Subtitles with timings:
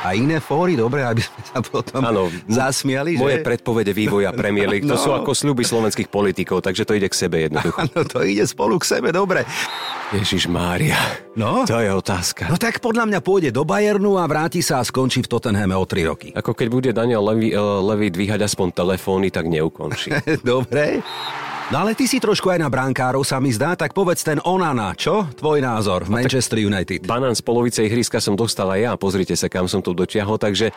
[0.00, 3.20] a iné fóry, dobre, aby sme sa potom ano, zasmiali.
[3.20, 3.44] Moje že?
[3.44, 5.00] predpovede vývoja Premier League, to no.
[5.00, 7.78] sú ako sľuby slovenských politikov, takže to ide k sebe jednoducho.
[7.84, 9.44] Áno, to ide spolu k sebe, dobre.
[10.10, 10.98] Ježiš Mária,
[11.38, 11.62] no?
[11.68, 12.50] to je otázka.
[12.50, 15.86] No tak podľa mňa pôjde do Bayernu a vráti sa a skončí v Tottenhame o
[15.86, 16.28] 3 roky.
[16.34, 20.10] Ako keď bude Daniel Levy, uh, Levy dvíhať aspoň telefóny, tak neukončí.
[20.42, 21.04] dobre.
[21.70, 24.90] No ale ty si trošku aj na brankárov sa mi zdá, tak povedz ten Onana,
[24.98, 25.30] čo?
[25.38, 27.06] Tvoj názor v Manchester United.
[27.06, 30.74] Banán z polovice ihriska som dostal aj ja, pozrite sa, kam som to dotiahol, takže...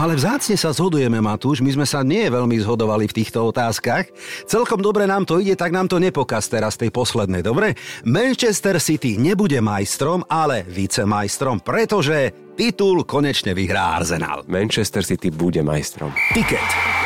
[0.00, 4.08] Ale vzácne sa zhodujeme, Matúš, my sme sa nie veľmi zhodovali v týchto otázkach.
[4.48, 7.76] Celkom dobre nám to ide, tak nám to nepokaz teraz tej poslednej, dobre?
[8.08, 14.40] Manchester City nebude majstrom, ale vicemajstrom, pretože titul konečne vyhrá Arsenal.
[14.48, 16.16] Manchester City bude majstrom.
[16.32, 17.03] Ticket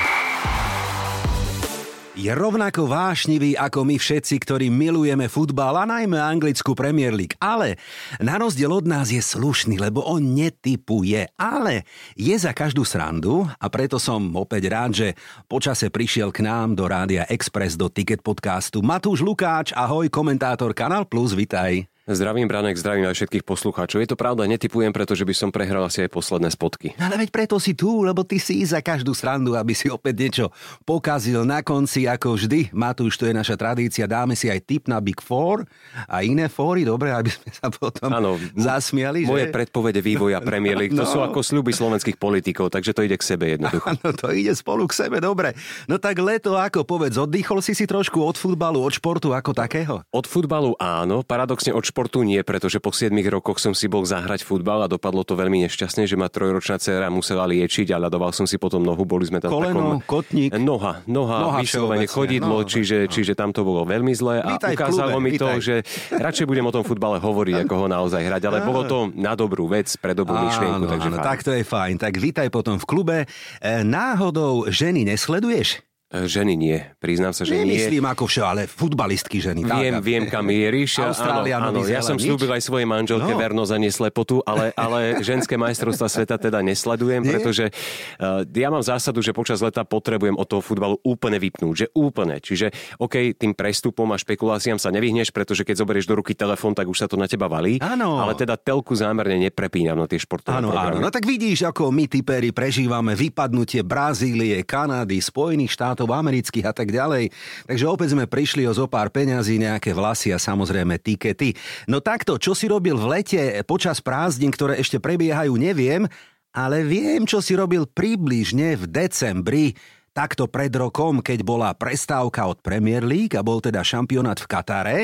[2.18, 7.38] je rovnako vášnivý ako my všetci, ktorí milujeme futbal a najmä anglickú Premier League.
[7.38, 7.78] Ale
[8.18, 11.86] na rozdiel od nás je slušný, lebo on netypuje, ale
[12.18, 15.09] je za každú srandu a preto som opäť rád, že
[15.46, 21.06] počase prišiel k nám do Rádia Express do Ticket podcastu Matúš Lukáč, ahoj, komentátor Kanal
[21.06, 21.98] Plus, vitaj.
[22.09, 24.01] Zdravím, Branek, zdravím aj všetkých poslucháčov.
[24.01, 26.96] Je to pravda, netypujem, pretože by som prehral asi aj posledné spotky.
[26.96, 30.16] No ale veď preto si tu, lebo ty si za každú srandu, aby si opäť
[30.16, 30.46] niečo
[30.88, 32.73] pokazil na konci, ako vždy.
[32.73, 35.68] Matúš, to je naša tradícia, dáme si aj tip na Big Four
[36.09, 39.28] a iné fóry, dobre, aby sme sa potom ano, zasmiali.
[39.28, 39.52] Moje že?
[39.52, 41.12] predpovede vývoja Premier League, to no.
[41.12, 43.84] sú ako sľuby slovenských politikov, takže to ide k sebe jednoducho.
[43.84, 45.52] Áno, to ide spolu k sebe, dobre.
[45.84, 50.00] No tak leto, ako povedz, oddychol si si trošku od futbalu, od športu ako takého?
[50.09, 54.46] Od futbalu áno, paradoxne od športu nie, pretože po 7 rokoch som si bol zahrať
[54.46, 58.46] futbal a dopadlo to veľmi nešťastne, že ma trojročná dcera musela liečiť a ľadoval som
[58.46, 60.07] si potom nohu, boli sme tam Koleno, takom...
[60.07, 60.55] kotník.
[60.55, 63.10] Noha, noha, noha vyslovene chodidlo, no, čiže, no.
[63.10, 65.59] čiže tam to bolo veľmi zlé a vítaj ukázalo klube, mi to, vítaj.
[65.59, 65.75] že
[66.15, 69.66] radšej budem o tom futbale hovoriť, ako ho naozaj hrať, ale bolo to na dobrú
[69.66, 70.84] vec, pre dobrú myšlienku.
[70.87, 71.94] Takže áno, tak to je fajn.
[71.99, 73.16] Tak vítaj potom v klube.
[73.25, 75.88] E, náhodou ženy nesleduješ?
[76.09, 77.76] E, ženy nie, priznám sa, že Nemyslím nie.
[77.84, 79.60] Nemyslím ako vše, ale futbalistky ženy.
[79.60, 81.05] Viem, tak, viem, kam mieríš.
[81.05, 83.37] Austrália, áno, áno, ja som slúbil aj svojej manželke no.
[83.37, 87.37] vernosť a neslepotu, ale, ale ženské majstrovstva sveta teda nesledujem, nie?
[87.37, 91.87] pretože uh, ja mám zásadu, že počas leta potrebujem od toho futbalu úplne vypnúť, že
[91.93, 92.41] úplne.
[92.41, 96.88] Čiže OK, tým prestupom a špekuláciám sa nevyhneš, pretože keď zoberieš do ruky telefón, tak
[96.88, 97.84] už sa to na teba valí.
[97.84, 98.16] Áno.
[98.16, 101.04] Ale teda telku zámerne neprepínam na tie športové áno, programy.
[101.04, 106.70] Áno, no tak vidíš, ako my typeri prežívame vypadnutie Brazílie, Kanady, Spojených štátov štátov amerických
[106.70, 107.34] a tak ďalej.
[107.66, 111.59] Takže opäť sme prišli o zo pár peňazí, nejaké vlasy a samozrejme tikety.
[111.91, 116.06] No takto, čo si robil v lete počas prázdnin, ktoré ešte prebiehajú, neviem,
[116.54, 119.75] ale viem, čo si robil približne v decembri
[120.14, 124.98] takto pred rokom, keď bola prestávka od Premier League a bol teda šampionát v Katare.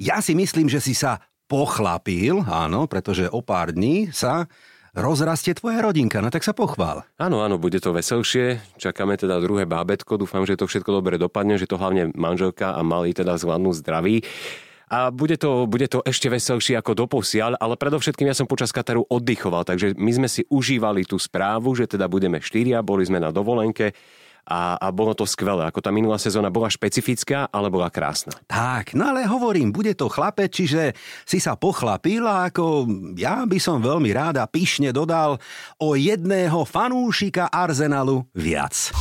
[0.00, 1.20] Ja si myslím, že si sa
[1.52, 4.48] pochlapil, áno, pretože o pár dní sa
[4.94, 7.06] rozrastie tvoja rodinka, no tak sa pochvál.
[7.16, 8.62] Áno, áno, bude to veselšie.
[8.78, 12.80] Čakáme teda druhé bábetko, dúfam, že to všetko dobre dopadne, že to hlavne manželka a
[12.82, 14.26] malý teda zvládnu zdraví.
[14.90, 19.06] A bude to, bude to ešte veselšie ako doposiaľ, ale predovšetkým ja som počas Kataru
[19.06, 23.30] oddychoval, takže my sme si užívali tú správu, že teda budeme štyria, boli sme na
[23.30, 23.94] dovolenke
[24.46, 25.66] a, a bolo to skvelé.
[25.68, 28.32] Ako tá minulá sezóna bola špecifická, ale bola krásna.
[28.46, 30.94] Tak, no ale hovorím, bude to chlape, čiže
[31.26, 32.86] si sa pochlapil ako
[33.16, 35.40] ja by som veľmi rád a pyšne dodal
[35.80, 38.92] o jedného fanúšika Arsenalu viac.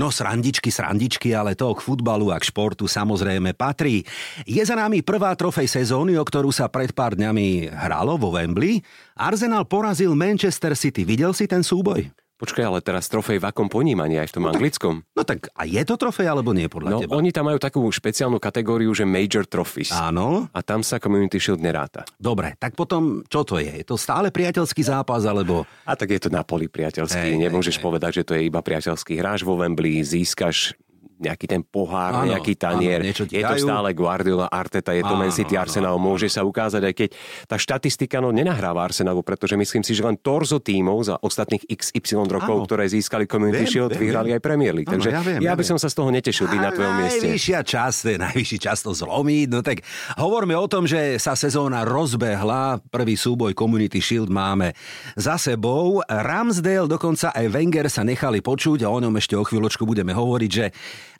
[0.00, 4.00] No srandičky, srandičky, ale to k futbalu a k športu samozrejme patrí.
[4.48, 8.80] Je za nami prvá trofej sezóny, o ktorú sa pred pár dňami hralo vo Wembley.
[9.18, 11.04] Arsenal porazil Manchester City.
[11.04, 12.08] Videl si ten súboj?
[12.40, 15.04] Počkaj, ale teraz trofej v akom ponímaní aj v tom no anglickom?
[15.04, 17.12] Tak, no tak a je to trofej alebo nie podľa no, teba?
[17.20, 19.92] oni tam majú takú špeciálnu kategóriu, že Major Trophies.
[19.92, 20.48] Áno.
[20.56, 22.08] A tam sa Community Shield neráta.
[22.16, 23.68] Dobre, tak potom čo to je?
[23.68, 25.68] Je to stále priateľský zápas alebo...
[25.84, 27.36] A tak je to na poli priateľský.
[27.36, 30.72] Hey, Nemôžeš hey, povedať, že to je iba priateľský hráč vo Wembley, získaš
[31.20, 33.04] nejaký ten pohár, áno, nejaký tanier.
[33.04, 36.00] Áno, je to stále Guardiola, Arteta, je to áno, Man City, Arsenal.
[36.00, 37.08] Áno, môže sa ukázať, aj keď
[37.44, 42.24] tá štatistika no, nenahráva Arsenalu, pretože myslím si, že len torzo tímov za ostatných XY
[42.26, 42.66] rokov, áno.
[42.66, 44.36] ktoré získali Community viem, Shield, viem, vyhrali viem.
[44.36, 44.88] aj Premier League.
[44.88, 47.26] Áno, Takže ja, viem, ja by som sa z toho netešil byť na tvojom mieste.
[47.28, 49.46] Najvyššia čas, najvyšší čas to zlomiť.
[49.52, 49.84] No tak
[50.16, 52.80] hovorme o tom, že sa sezóna rozbehla.
[52.88, 54.72] Prvý súboj Community Shield máme
[55.20, 56.00] za sebou.
[56.08, 60.50] Ramsdale, dokonca aj Wenger sa nechali počuť a o ňom ešte o chvíľočku budeme hovoriť,
[60.50, 60.66] že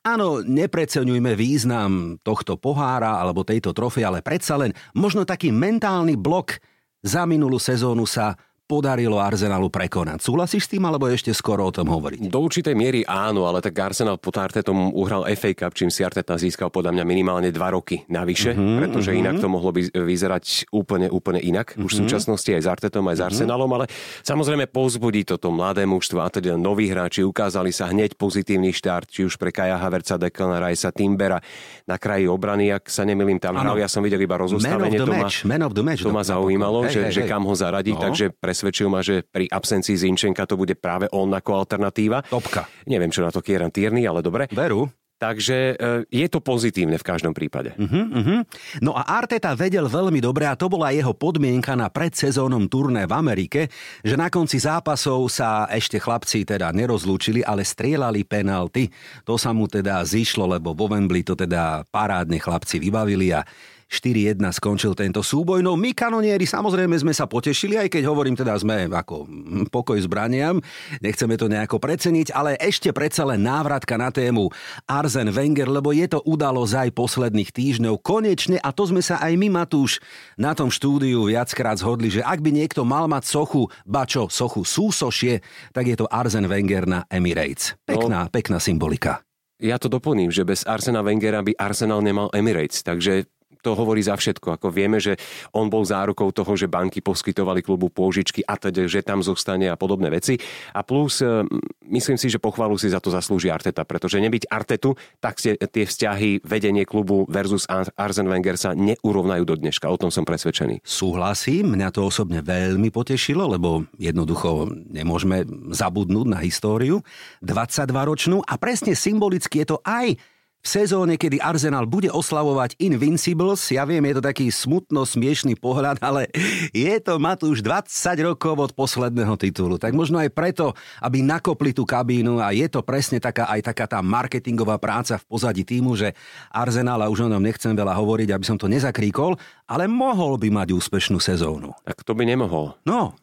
[0.00, 6.56] Áno, nepreceňujme význam tohto pohára alebo tejto trofy, ale predsa len možno taký mentálny blok
[7.04, 8.32] za minulú sezónu sa
[8.70, 10.22] podarilo Arsenalu prekonať.
[10.22, 12.30] Súhlasíš s tým, alebo ešte skoro o tom hovoriť?
[12.30, 16.38] Do určitej miery áno, ale tak Arsenal pod Artetom uhral FA Cup, čím si Arteta
[16.38, 19.26] získal podľa mňa minimálne dva roky navyše, mm-hmm, pretože mm-hmm.
[19.26, 21.74] inak to mohlo by vyzerať úplne, úplne inak.
[21.74, 21.82] Mm-hmm.
[21.82, 22.02] Už v mhm.
[22.06, 23.28] súčasnosti aj s Artetom, aj s mm-hmm.
[23.34, 23.84] Arsenalom, ale
[24.22, 29.26] samozrejme pozbudí toto mladé mužstvo a teda noví hráči ukázali sa hneď pozitívny štart, či
[29.26, 31.42] už pre Kaja Haverca, Declana Ricea, Timbera
[31.90, 35.00] na kraji obrany, ak sa nemilím tam hral, ja som videl iba rozostavenie.
[35.00, 36.02] Of the match.
[36.06, 38.02] To ma zaujímalo, hej, že, hej, že kam ho zaradiť, no.
[38.06, 38.30] takže
[38.60, 42.20] presvedčil ma, že pri absencii Zinčenka to bude práve on ako alternatíva.
[42.28, 42.68] Topka.
[42.84, 44.52] Neviem, čo na to Kieran Tierney, ale dobre.
[44.52, 44.84] Veru.
[45.16, 47.76] Takže e, je to pozitívne v každom prípade.
[47.76, 48.40] Uh-huh, uh-huh.
[48.80, 53.12] No a Arteta vedel veľmi dobre, a to bola jeho podmienka na predsezónom turné v
[53.16, 53.60] Amerike,
[54.00, 58.88] že na konci zápasov sa ešte chlapci teda nerozlúčili, ale strieľali penalty.
[59.28, 63.44] To sa mu teda zišlo, lebo vo Wembley to teda parádne chlapci vybavili a
[63.90, 65.66] 4-1 skončil tento súboj.
[65.66, 69.26] No my kanonieri samozrejme sme sa potešili, aj keď hovorím teda sme ako
[69.74, 70.62] pokoj zbraniam,
[71.02, 74.54] nechceme to nejako preceniť, ale ešte predsa len návratka na tému
[74.86, 77.98] Arzen Wenger, lebo je to udalosť aj posledných týždňov.
[77.98, 79.98] Konečne, a to sme sa aj my, Matúš,
[80.38, 85.42] na tom štúdiu viackrát zhodli, že ak by niekto mal mať sochu, bačo, sochu súsošie,
[85.74, 87.74] tak je to Arzen Wenger na Emirates.
[87.82, 88.30] Pekná, no.
[88.30, 89.26] pekná symbolika.
[89.60, 93.28] Ja to doplním, že bez Arsena Wengera by Arsenal nemal Emirates, takže
[93.60, 94.60] to hovorí za všetko.
[94.60, 95.16] Ako vieme, že
[95.52, 99.76] on bol zárukou toho, že banky poskytovali klubu pôžičky a teda, že tam zostane a
[99.76, 100.40] podobné veci.
[100.72, 101.44] A plus, e,
[101.88, 106.44] myslím si, že pochvalu si za to zaslúži Arteta, pretože nebyť Artetu, tak tie vzťahy
[106.44, 109.88] vedenie klubu versus Arzen Wenger sa neurovnajú do dneška.
[109.88, 110.80] O tom som presvedčený.
[110.82, 117.04] Súhlasím, mňa to osobne veľmi potešilo, lebo jednoducho nemôžeme zabudnúť na históriu.
[117.44, 120.16] 22 ročnú a presne symbolicky je to aj
[120.60, 125.96] v sezóne, kedy Arsenal bude oslavovať Invincibles, ja viem, je to taký smutno smiešný pohľad,
[126.08, 126.28] ale
[126.76, 127.88] je to Matúš 20
[128.28, 129.80] rokov od posledného titulu.
[129.80, 133.88] Tak možno aj preto, aby nakopli tú kabínu a je to presne taká aj taká
[133.88, 136.12] tá marketingová práca v pozadí týmu, že
[136.52, 140.52] Arsenal, a už o ňom nechcem veľa hovoriť, aby som to nezakríkol, ale mohol by
[140.52, 141.72] mať úspešnú sezónu.
[141.88, 142.76] Tak to by nemohol.
[142.84, 143.16] No,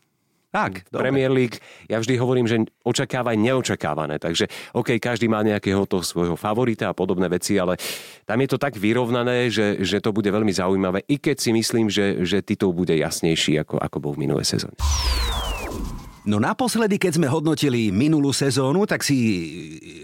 [0.48, 1.12] tak, dobre.
[1.12, 1.60] Premier League,
[1.92, 4.16] ja vždy hovorím, že očakávaj neočakávané.
[4.18, 7.76] Takže OK, každý má nejakého toho svojho favorita a podobné veci, ale
[8.24, 11.92] tam je to tak vyrovnané, že, že to bude veľmi zaujímavé, i keď si myslím,
[11.92, 14.76] že, že titul bude jasnejší, ako, ako bol v minulé sezóne.
[16.28, 19.16] No naposledy, keď sme hodnotili minulú sezónu, tak si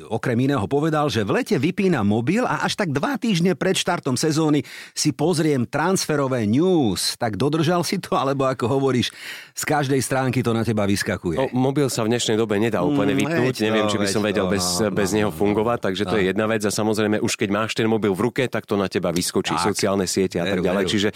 [0.08, 4.16] okrem iného povedal, že v lete vypína mobil a až tak dva týždne pred štartom
[4.16, 4.64] sezóny
[4.96, 7.20] si pozriem transferové news.
[7.20, 9.12] Tak dodržal si to, alebo ako hovoríš,
[9.52, 11.44] z každej stránky to na teba vyskakuje?
[11.44, 14.24] No, mobil sa v dnešnej dobe nedá úplne mm, vypnúť, mm, neviem, či by som
[14.24, 16.20] vedel to, bez, no, bez no, neho fungovať, takže to no.
[16.24, 18.88] je jedna vec a samozrejme už keď máš ten mobil v ruke, tak to na
[18.88, 19.76] teba vyskočí, tak.
[19.76, 20.88] sociálne siete a tak ďalej.
[20.88, 21.10] Čiže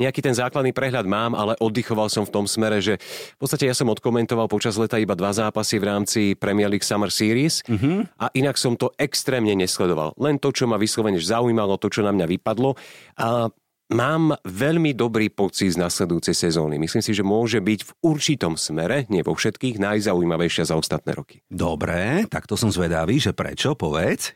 [0.00, 2.96] nejaký ten základný prehľad mám, ale oddychoval som v tom smere, že
[3.36, 6.86] v podstate ja som odkomentoval odohral počas leta iba dva zápasy v rámci Premier League
[6.86, 8.06] Summer Series uh-huh.
[8.22, 10.14] a inak som to extrémne nesledoval.
[10.22, 12.78] Len to, čo ma vyslovene zaujímalo, to, čo na mňa vypadlo.
[13.18, 13.50] A
[13.86, 16.74] Mám veľmi dobrý pocit z nasledujúcej sezóny.
[16.74, 21.38] Myslím si, že môže byť v určitom smere, nie vo všetkých, najzaujímavejšia za ostatné roky.
[21.46, 24.34] Dobre, tak to som zvedavý, že prečo, povedz.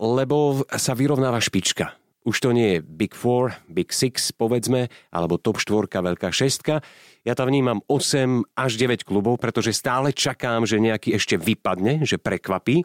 [0.00, 1.92] Lebo sa vyrovnáva špička.
[2.24, 6.80] Už to nie je Big Four, Big Six, povedzme, alebo top 4, veľká šestka
[7.20, 12.16] ja tam vnímam 8 až 9 klubov, pretože stále čakám, že nejaký ešte vypadne, že
[12.16, 12.80] prekvapí.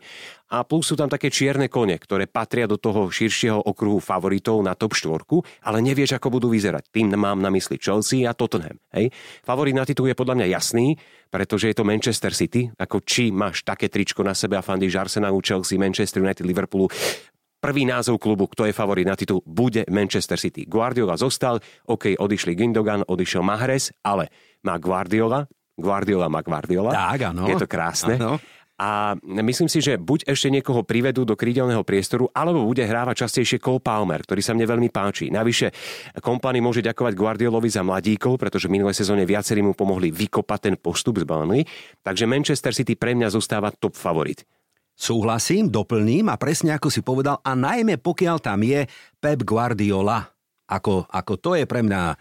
[0.52, 4.76] A plus sú tam také čierne kone, ktoré patria do toho širšieho okruhu favoritov na
[4.76, 5.24] top 4,
[5.64, 6.92] ale nevieš, ako budú vyzerať.
[6.92, 8.78] Tým mám na mysli Chelsea a Tottenham.
[8.92, 9.10] Hej.
[9.42, 11.00] Favorit na titul je podľa mňa jasný,
[11.32, 12.70] pretože je to Manchester City.
[12.76, 16.92] Ako či máš také tričko na sebe a fandíš Arsenalu, Chelsea, Manchester United, Liverpoolu,
[17.66, 20.70] prvý názov klubu, kto je favorit na titul, bude Manchester City.
[20.70, 21.58] Guardiola zostal,
[21.90, 24.30] OK, odišli Gindogan, odišiel Mahrez, ale
[24.62, 26.94] má Guardiola, Guardiola má Guardiola.
[26.94, 27.50] Tak, áno.
[27.50, 28.22] Je to krásne.
[28.22, 28.38] Áno.
[28.76, 33.64] A myslím si, že buď ešte niekoho privedú do krídelného priestoru, alebo bude hrávať častejšie
[33.64, 35.32] Cole Palmer, ktorý sa mne veľmi páči.
[35.32, 35.72] Navyše,
[36.20, 40.76] kompany môže ďakovať Guardiolovi za mladíkov, pretože v minulej sezóne viacerí mu pomohli vykopať ten
[40.76, 41.64] postup z Burnley.
[42.04, 44.44] Takže Manchester City pre mňa zostáva top favorit.
[44.96, 48.88] Súhlasím, doplním a presne ako si povedal, a najmä pokiaľ tam je
[49.20, 50.24] Pep Guardiola,
[50.72, 52.16] ako, ako to je pre mňa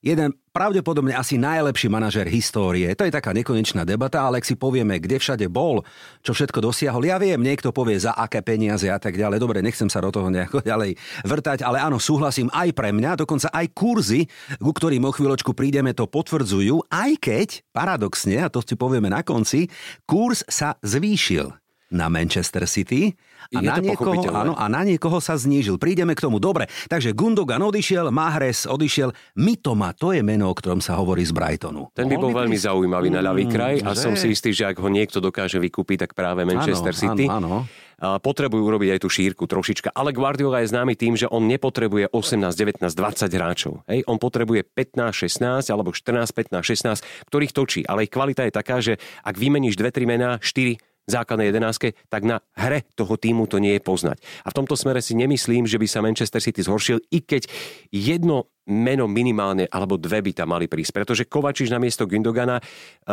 [0.00, 2.92] jeden pravdepodobne asi najlepší manažer histórie.
[2.96, 5.84] To je taká nekonečná debata, ale ak si povieme, kde všade bol,
[6.24, 9.38] čo všetko dosiahol, ja viem, niekto povie za aké peniaze a tak ďalej.
[9.38, 13.52] Dobre, nechcem sa do toho nejako ďalej vrtať, ale áno, súhlasím aj pre mňa, dokonca
[13.52, 14.26] aj kurzy,
[14.58, 19.20] ku ktorým o chvíľočku prídeme, to potvrdzujú, aj keď, paradoxne, a to si povieme na
[19.20, 19.68] konci,
[20.08, 21.59] kurz sa zvýšil.
[21.90, 23.18] Na Manchester City
[23.50, 25.74] a, na niekoho, áno, a na niekoho sa znížil.
[25.74, 26.38] Prídeme k tomu.
[26.38, 31.34] Dobre, takže Gundogan odišiel, Mahrez odišiel, Mitoma, to je meno, o ktorom sa hovorí z
[31.34, 31.90] Brightonu.
[31.90, 32.70] Ten by bol veľmi prísť?
[32.70, 34.06] zaujímavý na ľavý mm, kraj a že?
[34.06, 37.24] som si istý, že ak ho niekto dokáže vykúpiť, tak práve Manchester áno, City.
[37.26, 39.92] Áno, áno potrebujú urobiť aj tú šírku trošička.
[39.92, 43.84] Ale Guardiola je známy tým, že on nepotrebuje 18, 19, 20 hráčov.
[43.92, 44.08] Hej?
[44.08, 47.80] On potrebuje 15, 16 alebo 14, 15, 16, ktorých točí.
[47.84, 52.38] Ale ich kvalita je taká, že ak vymeníš 2-3 mená, 4 základnej jedenáctke, tak na
[52.54, 54.22] hre toho týmu to nie je poznať.
[54.46, 57.50] A v tomto smere si nemyslím, že by sa Manchester City zhoršil, i keď
[57.90, 61.02] jedno meno minimálne alebo dve by tam mali prísť.
[61.02, 62.62] Pretože Kovačiš na miesto Gündogana, e,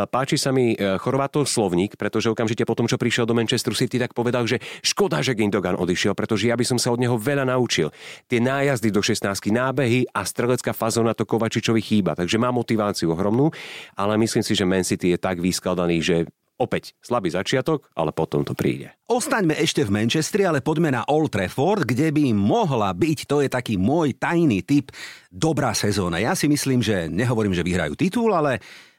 [0.05, 3.97] páči sa mi e, Chorvátov slovník, pretože okamžite po tom, čo prišiel do Manchester City,
[3.97, 7.49] tak povedal, že škoda, že Gündogan odišiel, pretože ja by som sa od neho veľa
[7.49, 7.89] naučil.
[8.29, 13.49] Tie nájazdy do 16 nábehy a strelecká fazóna to Kovačičovi chýba, takže má motiváciu ohromnú,
[13.97, 16.17] ale myslím si, že Man City je tak vyskladaný, že
[16.57, 18.89] Opäť slabý začiatok, ale potom to príde.
[19.05, 23.49] Ostaňme ešte v Manchestri, ale poďme na Old Trafford, kde by mohla byť, to je
[23.49, 24.89] taký môj tajný typ,
[25.29, 26.17] dobrá sezóna.
[26.17, 28.57] Ja si myslím, že nehovorím, že vyhrajú titul, ale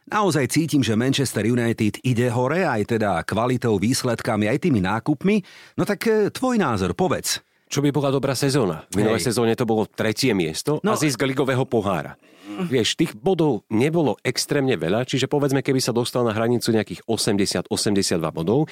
[0.09, 5.45] Naozaj cítim, že Manchester United ide hore aj teda kvalitou, výsledkami, aj tými nákupmi.
[5.77, 7.45] No tak e, tvoj názor, povedz.
[7.69, 8.89] Čo by bola dobrá sezóna?
[8.89, 12.17] V minulej sezóne to bolo tretie miesto no, a zisk ligového pohára.
[12.59, 18.19] Vieš, tých bodov nebolo extrémne veľa, čiže povedzme, keby sa dostal na hranicu nejakých 80-82
[18.35, 18.67] bodov,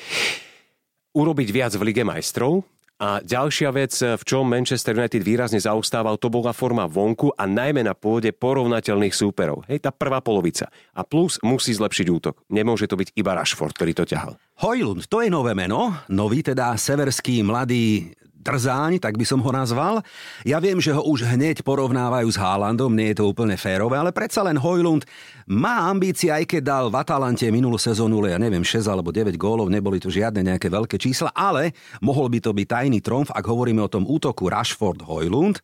[1.14, 6.32] urobiť viac v Lige majstrov, a ďalšia vec, v čom Manchester United výrazne zaostával, to
[6.32, 9.68] bola forma vonku a najmä na pôde porovnateľných súperov.
[9.68, 10.72] Hej, tá prvá polovica.
[10.96, 12.40] A plus musí zlepšiť útok.
[12.48, 14.40] Nemôže to byť iba Rashford, ktorý to ťahal.
[14.64, 15.92] Hojlund, to je nové meno.
[16.08, 20.06] Nový teda severský mladý trzáň, tak by som ho nazval.
[20.46, 24.14] Ja viem, že ho už hneď porovnávajú s Haalandom, nie je to úplne férové, ale
[24.14, 25.02] predsa len Hojlund
[25.50, 29.66] má ambície, aj keď dal v Atalante minulú sezónu, ja neviem, 6 alebo 9 gólov,
[29.66, 33.82] neboli tu žiadne nejaké veľké čísla, ale mohol by to byť tajný tromf, ak hovoríme
[33.82, 35.58] o tom útoku Rashford Hojlund.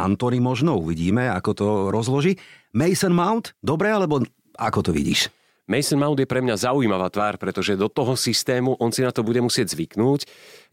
[0.00, 2.40] Anthony možno, uvidíme, ako to rozloží.
[2.72, 4.24] Mason Mount, dobre, alebo
[4.56, 5.28] ako to vidíš?
[5.66, 9.26] Mason Mount je pre mňa zaujímavá tvár, pretože do toho systému on si na to
[9.26, 10.22] bude musieť zvyknúť.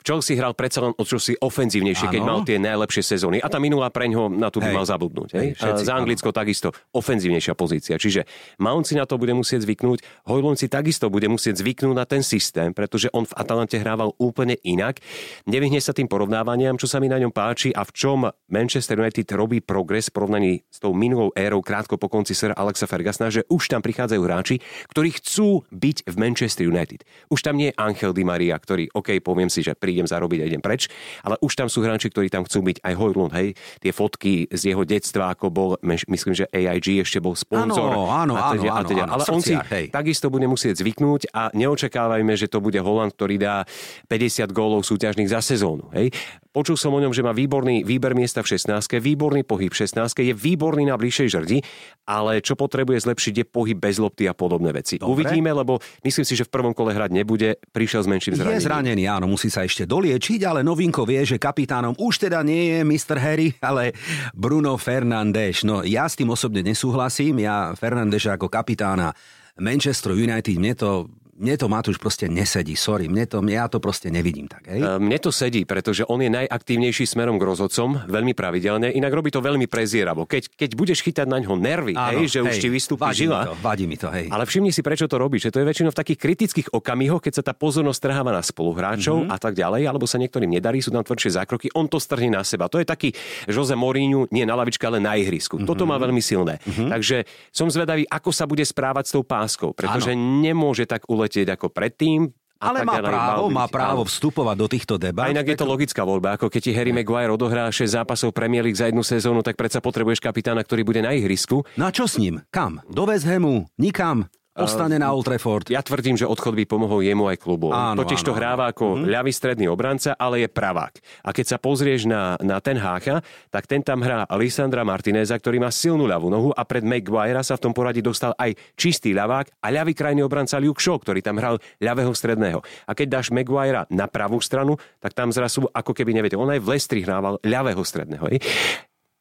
[0.04, 3.40] Chelsea hral predsa len o čosi ofenzívnejšie, keď mal tie najlepšie sezóny.
[3.40, 4.76] A tá minulá preňho na to by hej.
[4.76, 5.30] mal zabudnúť.
[5.40, 5.48] Hej?
[5.56, 6.38] Hej, za Anglicko áno.
[6.44, 7.96] takisto ofenzívnejšia pozícia.
[7.96, 8.28] Čiže
[8.60, 10.28] Mount si na to bude musieť zvyknúť.
[10.28, 14.60] Hojlund si takisto bude musieť zvyknúť na ten systém, pretože on v Atalante hrával úplne
[14.68, 15.00] inak.
[15.48, 19.26] Nevyhne sa tým porovnávaniam, čo sa mi na ňom páči a v čom Manchester United
[19.32, 23.48] robí progres v porovnaní s tou minulou érou krátko po konci Sir Alexa Fergusona, že
[23.48, 24.56] už tam prichádzajú hráči,
[24.92, 27.08] ktorí chcú byť v Manchester United.
[27.32, 30.46] Už tam nie je Angel Di Maria, ktorý, OK, poviem si, že prídem zarobiť a
[30.50, 30.90] idem preč,
[31.22, 34.74] ale už tam sú hráči, ktorí tam chcú byť aj Hojlund, hej, tie fotky z
[34.74, 37.94] jeho detstva, ako bol, myslím, že AIG ešte bol sponzor.
[37.94, 39.04] Áno, áno, a teda, áno, a teda.
[39.06, 39.94] áno, Ale on si hej.
[39.94, 43.70] takisto bude musieť zvyknúť a neočakávajme, že to bude Holand, ktorý dá
[44.10, 45.94] 50 gólov súťažných za sezónu.
[45.94, 46.10] Hej.
[46.54, 50.22] Počul som o ňom, že má výborný výber miesta v 16, výborný pohyb v 16,
[50.22, 51.66] je výborný na bližšej žrdi,
[52.06, 55.02] ale čo potrebuje zlepšiť je pohyb bez lopty a podobné veci.
[55.02, 55.18] Dobre.
[55.18, 58.62] Uvidíme, lebo myslím si, že v prvom kole hrať nebude, prišiel s menším zranením.
[58.62, 62.76] Je zranený, áno, musí sa ešte doliečiť, ale novinko vie, že kapitánom už teda nie
[62.76, 63.18] je Mr.
[63.18, 63.96] Harry, ale
[64.36, 65.64] Bruno Fernández.
[65.64, 69.16] No ja s tým osobne nesúhlasím, ja Fernández ako kapitána
[69.60, 74.14] Manchester United, mne to mne to Matúš proste nesedí, sorry, mne to, ja to proste
[74.14, 74.70] nevidím tak.
[74.70, 74.86] Hej?
[74.86, 79.34] E, mne to sedí, pretože on je najaktívnejší smerom k rozhodcom, veľmi pravidelne, inak robí
[79.34, 80.30] to veľmi prezieravo.
[80.30, 83.26] Keď, keď budeš chytať na ňo nervy, Áno, hej, že hej, už ti vystúpi vadí
[83.26, 83.40] žila.
[83.42, 84.30] Mi to, vadí mi to, hej.
[84.30, 87.34] Ale všimni si, prečo to robí, že to je väčšinou v takých kritických okamihoch, keď
[87.42, 89.34] sa tá pozornosť trháva na spoluhráčov mm-hmm.
[89.34, 92.46] a tak ďalej, alebo sa niektorým nedarí, sú tam tvrdšie zákroky, on to strhne na
[92.46, 92.70] seba.
[92.70, 93.10] To je taký
[93.50, 95.58] Jose Mourinho, nie na lavičke, ale na ihrisku.
[95.58, 95.70] Mm-hmm.
[95.70, 96.62] Toto má veľmi silné.
[96.62, 96.90] Mm-hmm.
[96.94, 97.18] Takže
[97.50, 100.46] som zvedavý, ako sa bude správať s tou páskou, pretože Áno.
[100.46, 102.22] nemôže tak uletieť ako predtým tým,
[102.64, 105.28] ale má právo, má právo vstupovať do týchto debat.
[105.28, 106.40] A inak je to logická voľba.
[106.40, 109.84] Ako keď ti Harry Maguire odohrá 6 zápasov Premier League za jednu sezónu, tak predsa
[109.84, 111.68] potrebuješ kapitána, ktorý bude na ihrisku.
[111.76, 112.40] No a čo s ním?
[112.56, 112.80] Kam?
[112.88, 113.68] Do West Hamu?
[113.76, 114.32] Nikam?
[114.54, 115.74] Ostane na Old Trafford.
[115.74, 117.74] Ja tvrdím, že odchod by pomohol jemu aj klubu.
[117.74, 119.10] Áno, Totiž áno, to hráva ako mm-hmm.
[119.10, 120.94] ľavý stredný obranca, ale je pravák.
[121.26, 125.58] A keď sa pozrieš na, na ten Hácha, tak ten tam hrá Alessandra Martineza, ktorý
[125.58, 129.58] má silnú ľavú nohu a pred Maguire sa v tom poradí dostal aj čistý ľavák
[129.58, 132.62] a ľavý krajný obranca Luke Shaw, ktorý tam hral ľavého stredného.
[132.86, 136.62] A keď dáš Maguire na pravú stranu, tak tam zrazu ako keby neviete, on aj
[136.62, 138.30] v Lestri hrával ľavého stredného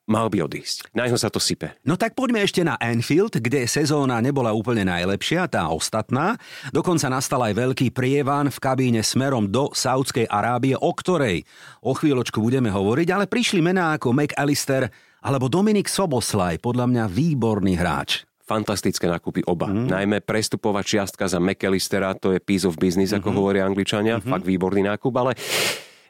[0.07, 0.91] mal by odísť.
[0.93, 1.73] Na ňo sa to sype.
[1.87, 6.37] No tak poďme ešte na Anfield, kde sezóna nebola úplne najlepšia, tá ostatná.
[6.75, 11.47] Dokonca nastal aj veľký prievan v kabíne smerom do Saudskej Arábie, o ktorej
[11.83, 14.91] o chvíľočku budeme hovoriť, ale prišli mená ako McAllister
[15.23, 19.71] alebo Dominik Soboslaj, podľa mňa výborný hráč fantastické nákupy oba.
[19.71, 19.89] Mm.
[19.89, 23.25] Najmä prestupová čiastka za McAllistera, to je piece of business, mm-hmm.
[23.25, 23.37] ako mhm.
[23.39, 24.29] hovoria Angličania, mm-hmm.
[24.29, 25.33] fakt výborný nákup, ale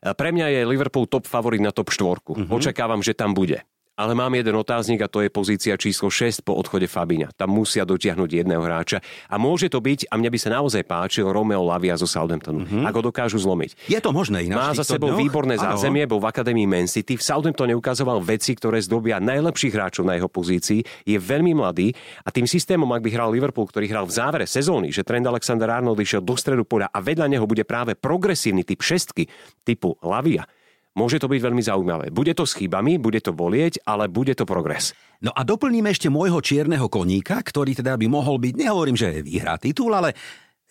[0.02, 2.34] pre mňa je Liverpool top favorit na top štvorku.
[2.34, 2.50] Mm-hmm.
[2.50, 3.62] Očakávam, že tam bude.
[3.92, 7.36] Ale mám jeden otáznik a to je pozícia číslo 6 po odchode Fabíňa.
[7.36, 9.04] Tam musia dotiahnuť jedného hráča.
[9.28, 12.64] A môže to byť, a mne by sa naozaj páčil, Romeo Lavia zo Southamptonu.
[12.64, 12.88] Mm-hmm.
[12.88, 13.76] Ako dokážu zlomiť.
[13.92, 14.56] Je to možné ináč.
[14.56, 15.20] Má za sebou dňoch?
[15.20, 17.20] výborné zázemie, bol v Akadémii Man City.
[17.20, 20.80] V Southamptone ukazoval veci, ktoré zdobia najlepších hráčov na jeho pozícii.
[21.04, 21.92] Je veľmi mladý
[22.24, 25.68] a tým systémom, ak by hral Liverpool, ktorý hral v závere sezóny, že Trend Alexander
[25.68, 29.28] Arnold išiel do stredu poľa a vedľa neho bude práve progresívny typ šestky
[29.68, 30.48] typu Lavia
[30.96, 32.06] môže to byť veľmi zaujímavé.
[32.12, 34.92] Bude to s chybami, bude to bolieť, ale bude to progres.
[35.22, 39.56] No a doplníme ešte môjho čierneho koníka, ktorý teda by mohol byť, nehovorím, že vyhrá
[39.56, 40.12] titul, ale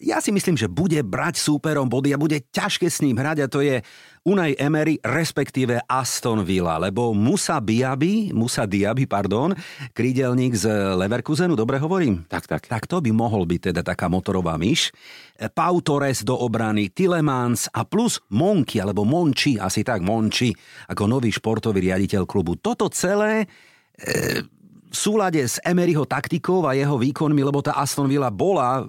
[0.01, 3.47] ja si myslím, že bude brať súperom body a bude ťažké s ním hrať a
[3.47, 3.85] to je
[4.21, 9.53] Unai Emery, respektíve Aston Villa, lebo Musa Diaby, Musa Diaby, pardon,
[9.93, 12.25] krídelník z Leverkusenu, dobre hovorím?
[12.29, 12.69] Tak, tak.
[12.69, 14.93] Tak to by mohol byť teda taká motorová myš.
[15.57, 20.53] Pau Torres do obrany, Tilemans a plus Monky, alebo Monči, asi tak Monči,
[20.89, 22.57] ako nový športový riaditeľ klubu.
[22.57, 23.45] Toto celé...
[23.97, 24.45] E,
[24.91, 28.83] v súlade s Emeryho taktikou a jeho výkonmi, lebo tá Aston Villa bola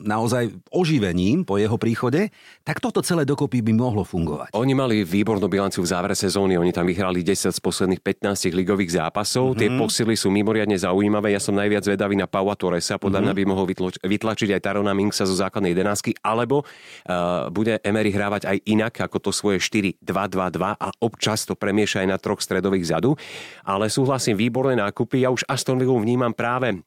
[0.00, 2.32] naozaj oživením po jeho príchode,
[2.64, 4.56] tak toto celé dokopy by mohlo fungovať.
[4.56, 8.96] Oni mali výbornú bilanciu v závere sezóny, oni tam vyhrali 10 z posledných 15 ligových
[8.96, 9.60] zápasov, mm-hmm.
[9.60, 13.36] tie posily sú mimoriadne zaujímavé, ja som najviac vedavý na Paua Torresa, podľa mm-hmm.
[13.36, 13.64] mňa by mohol
[14.00, 19.18] vytlačiť aj Tarona Minksa zo základnej jedenáctky, alebo uh, bude Emery hrávať aj inak ako
[19.20, 23.16] to svoje 4-2-2-2 a občas to premieša aj na troch stredových zadu.
[23.64, 26.80] Ale súhlasím, výborné nákupy, ja už Aston Villa vnímam práve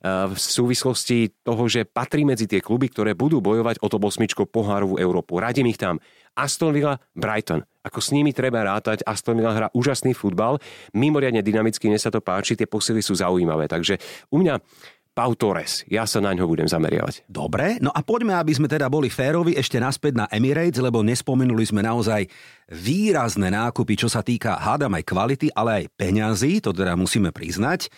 [0.00, 4.96] v súvislosti toho, že patrí medzi tie kluby, ktoré budú bojovať o to osmičko pohárovú
[4.96, 5.36] Európu.
[5.36, 6.00] Radím ich tam.
[6.32, 7.60] Aston Villa, Brighton.
[7.84, 10.56] Ako s nimi treba rátať, Aston Villa hrá úžasný futbal,
[10.96, 13.68] mimoriadne dynamicky, mne sa to páči, tie posily sú zaujímavé.
[13.68, 14.00] Takže
[14.32, 14.56] u mňa
[15.20, 15.84] Pau Torres.
[15.84, 17.28] Ja sa na ňo budem zameriavať.
[17.28, 21.60] Dobre, no a poďme, aby sme teda boli férovi ešte naspäť na Emirates, lebo nespomenuli
[21.60, 22.24] sme naozaj
[22.72, 27.84] výrazné nákupy, čo sa týka, hádam aj kvality, ale aj peňazí, to teda musíme priznať.
[27.84, 27.88] E,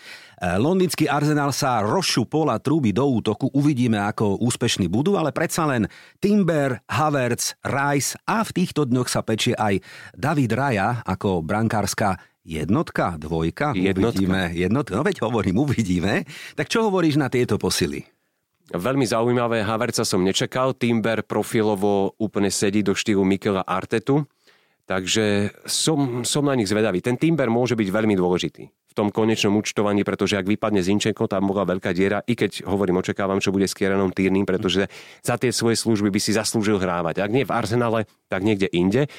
[0.59, 5.87] londýnsky Arsenal sa rozšupol a trúby do útoku, uvidíme, ako úspešní budú, ale predsa len
[6.19, 9.79] Timber, Havertz, Rice a v týchto dňoch sa pečie aj
[10.11, 14.19] David Raja ako brankárska Jednotka, dvojka, Jednotka.
[14.19, 14.51] uvidíme.
[14.51, 16.27] Jednotka, no veď hovorím, uvidíme.
[16.59, 18.03] Tak čo hovoríš na tieto posily?
[18.71, 24.23] Veľmi zaujímavé, Haverca som nečakal, Timber profilovo úplne sedí do štýlu Mikela Artetu,
[24.87, 27.03] takže som, som na nich zvedavý.
[27.03, 31.49] Ten Timber môže byť veľmi dôležitý v tom konečnom účtovaní, pretože ak vypadne Zinčenko, tam
[31.49, 34.85] bola veľká diera, i keď hovorím, očakávam, čo bude s Kieranom Týrnym, pretože
[35.25, 37.25] za tie svoje služby by si zaslúžil hrávať.
[37.25, 39.09] Ak nie v Arsenale, tak niekde inde.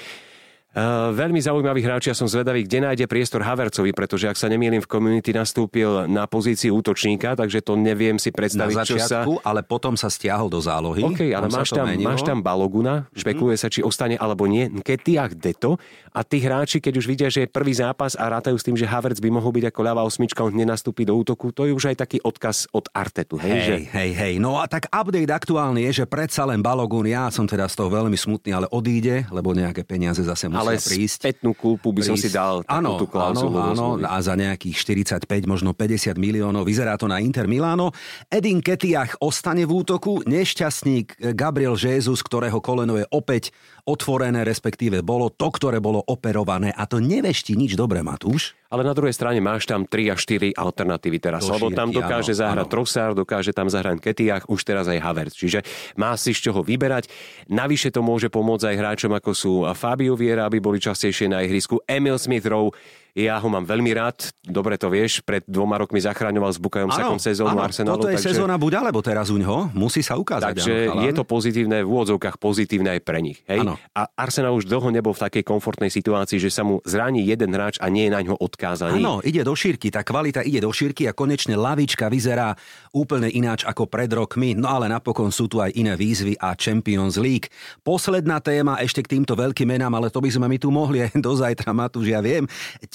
[0.75, 4.83] Uh, veľmi zaujímavý hráč, ja som zvedavý, kde nájde priestor Havercovi, pretože ak sa nemýlim,
[4.83, 9.47] v community nastúpil na pozícii útočníka, takže to neviem si predstaviť, na začiatku, čo sa...
[9.47, 11.07] ale potom sa stiahol do zálohy.
[11.07, 13.23] OK, ale máš tam, máš tam Baloguna, mm-hmm.
[13.23, 15.79] špekuluje sa, či ostane alebo nie, Ketiach Deto
[16.11, 18.91] a tí hráči, keď už vidia, že je prvý zápas a rátajú s tým, že
[18.91, 22.03] Havertz by mohol byť ako ľavá osmička, on nenastúpi do útoku, to je už aj
[22.03, 23.39] taký odkaz od Artetu.
[23.39, 23.75] Hej, hej, že...
[23.95, 24.35] hej, hej.
[24.43, 27.95] No a tak update aktuálny je, že predsa len Balogun, ja som teda z toho
[27.95, 32.17] veľmi smutný, ale odíde, lebo nejaké peniaze zase musia ale prísť spätnú kúpu by som
[32.17, 33.61] si dal áno, tú klauzulu.
[33.61, 36.65] Áno, áno, a za nejakých 45, možno 50 miliónov.
[36.65, 37.93] Vyzerá to na Inter Milano.
[38.33, 40.25] Edin Ketiach ostane v útoku.
[40.25, 43.53] Nešťastník Gabriel Jesus, ktorého koleno je opäť
[43.85, 46.73] otvorené, respektíve bolo to, ktoré bolo operované.
[46.73, 48.57] A to nevešti nič dobré, Matúš.
[48.75, 51.47] Ale na druhej strane máš tam 3 a 4 alternatívy teraz.
[51.47, 52.73] Do lebo tam dokáže áno, zahrať áno.
[52.75, 55.39] Trossard, dokáže tam zahrať Ketiach, už teraz aj Havertz.
[55.39, 55.63] Čiže
[55.95, 57.07] má si z čoho vyberať.
[57.55, 61.79] Navyše to môže pomôcť aj hráčom ako sú Fabio Viera, aby boli častejšie na ihrisku.
[61.87, 62.75] Emil Smith Rowe
[63.15, 67.23] ja ho mám veľmi rád, dobre to vieš, pred dvoma rokmi zachraňoval s Bukajom Sakom
[67.23, 67.95] sezónu ano, Arsenalu.
[67.95, 68.35] Toto je takže...
[68.35, 70.51] sezóna buď alebo teraz u ňoho, musí sa ukázať.
[70.51, 73.39] Takže ano, je to pozitívne, v úvodzovkách pozitívne aj pre nich.
[73.47, 73.63] Hej?
[73.95, 77.79] A Arsenal už dlho nebol v takej komfortnej situácii, že sa mu zraní jeden hráč
[77.79, 78.99] a nie je na ňo odkázaný.
[78.99, 82.59] Áno, ide do šírky, tá kvalita ide do šírky a konečne lavička vyzerá
[82.91, 87.15] úplne ináč ako pred rokmi, no ale napokon sú tu aj iné výzvy a Champions
[87.15, 87.47] League.
[87.87, 91.15] Posledná téma ešte k týmto veľkým menám, ale to by sme my tu mohli aj
[91.23, 92.51] do zajtra, Matúš, ja viem.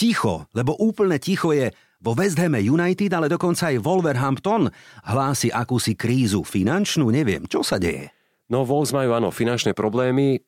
[0.09, 1.69] Ticho, lebo úplne ticho je
[2.01, 4.65] vo West Ham United, ale dokonca aj Wolverhampton
[5.05, 8.09] hlási akúsi krízu finančnú, neviem, čo sa deje.
[8.49, 10.41] No Wolves majú áno finančné problémy,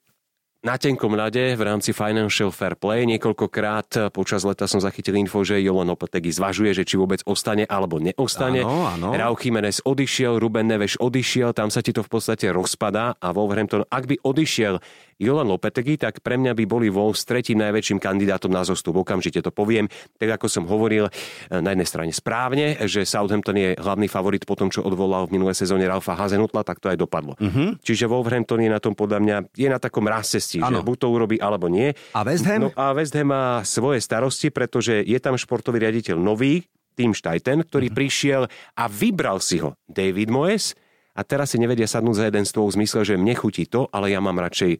[0.61, 3.09] na tenkom ľade v rámci Financial Fair Play.
[3.09, 7.97] Niekoľkokrát počas leta som zachytil info, že Jolan Opetegi zvažuje, že či vôbec ostane alebo
[7.97, 8.61] neostane.
[8.61, 9.09] Áno, áno.
[9.09, 13.89] Rau Jiménez odišiel, Ruben Neves odišiel, tam sa ti to v podstate rozpadá a Wolverhampton,
[13.89, 14.77] ak by odišiel
[15.21, 18.97] Jolan Lopetegui, tak pre mňa by boli Wolves tretím najväčším kandidátom na zostup.
[18.97, 19.85] Okamžite to poviem.
[20.17, 21.13] Tak ako som hovoril,
[21.53, 25.53] na jednej strane správne, že Southampton je hlavný favorit po tom, čo odvolal v minulé
[25.53, 27.37] sezóne Ralfa Hazenutla, tak to aj dopadlo.
[27.37, 27.77] Uh-huh.
[27.85, 31.37] Čiže Wolverhampton je na tom podľa mňa je na takom ráscestí, že buď to urobí
[31.37, 31.93] alebo nie.
[32.17, 32.65] A West Ham?
[32.65, 36.65] No a West Ham má svoje starosti, pretože je tam športový riaditeľ nový,
[36.97, 37.99] Tim Steiten, ktorý uh-huh.
[38.01, 38.41] prišiel
[38.75, 40.73] a vybral si ho David Moyes
[41.11, 44.15] a teraz si nevedia sadnúť za jeden stôl v zmysle, že mne chutí to, ale
[44.15, 44.79] ja mám radšej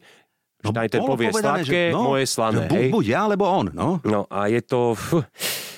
[0.62, 2.70] No, Steiten povie sladké, že, no, moje slané.
[2.70, 3.66] Buď, buď ja, alebo on.
[3.74, 3.98] No.
[4.06, 4.94] no a je to...
[4.94, 5.26] Fú,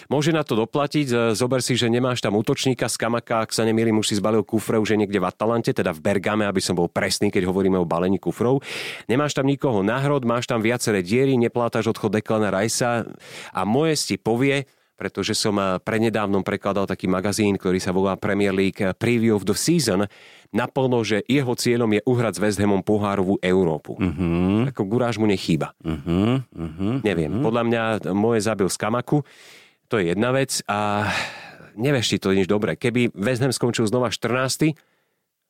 [0.08, 1.06] môže na to doplatiť.
[1.08, 4.44] E, zober si, že nemáš tam útočníka z Kamaka, ak sa nemýlim, už si zbalil
[4.44, 7.80] kufre už je niekde v Atalante, teda v Bergame, aby som bol presný, keď hovoríme
[7.80, 8.60] o balení kufrov.
[9.08, 13.08] Nemáš tam nikoho nahrod, máš tam viaceré diery, neplátaš odchod Declana Rajsa
[13.52, 18.54] a moje si povie, pretože som eh, prednedávnom prekladal taký magazín, ktorý sa volá Premier
[18.54, 20.06] League Preview of the Season,
[20.54, 23.98] naplno, že jeho cieľom je uhrať s West Hamom pohárovú Európu.
[23.98, 24.70] Uh-huh.
[24.70, 25.74] Ako guráž mu nechýba.
[25.82, 26.40] Uh-huh.
[26.46, 27.02] Uh-huh.
[27.02, 27.44] Neviem, uh-huh.
[27.44, 27.82] podľa mňa
[28.14, 29.26] moje zabil z Kamaku,
[29.90, 31.10] to je jedna vec a
[31.74, 32.78] nevieš to nič dobre.
[32.78, 34.78] Keby West Ham skončil znova 14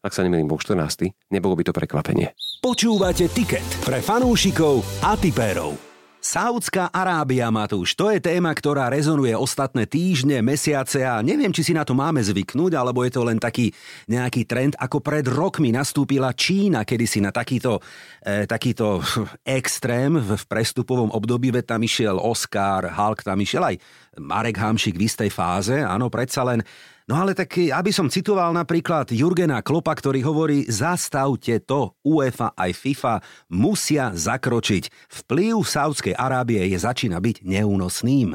[0.04, 1.32] ak sa nemýlim, bol 14.
[1.32, 2.36] Nebolo by to prekvapenie.
[2.60, 5.93] Počúvate tiket pre fanúšikov a tipérov.
[6.24, 11.76] Saudská Arábia, Matúš, to je téma, ktorá rezonuje ostatné týždne, mesiace a neviem, či si
[11.76, 13.68] na to máme zvyknúť, alebo je to len taký
[14.08, 17.76] nejaký trend, ako pred rokmi nastúpila Čína, kedy si na takýto,
[18.24, 19.04] e, takýto
[19.60, 23.76] extrém v, prestupovom období, veď tam išiel Oscar, Hulk, tam išiel aj
[24.16, 26.64] Marek Hamšik v istej fáze, áno, predsa len
[27.04, 32.70] No ale tak, aby som citoval napríklad Jurgena Klopa, ktorý hovorí, zastavte to, UEFA aj
[32.72, 33.14] FIFA
[33.52, 34.88] musia zakročiť.
[35.12, 38.32] Vplyv Saudskej Arábie je začína byť neúnosným.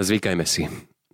[0.00, 0.64] Zvykajme si.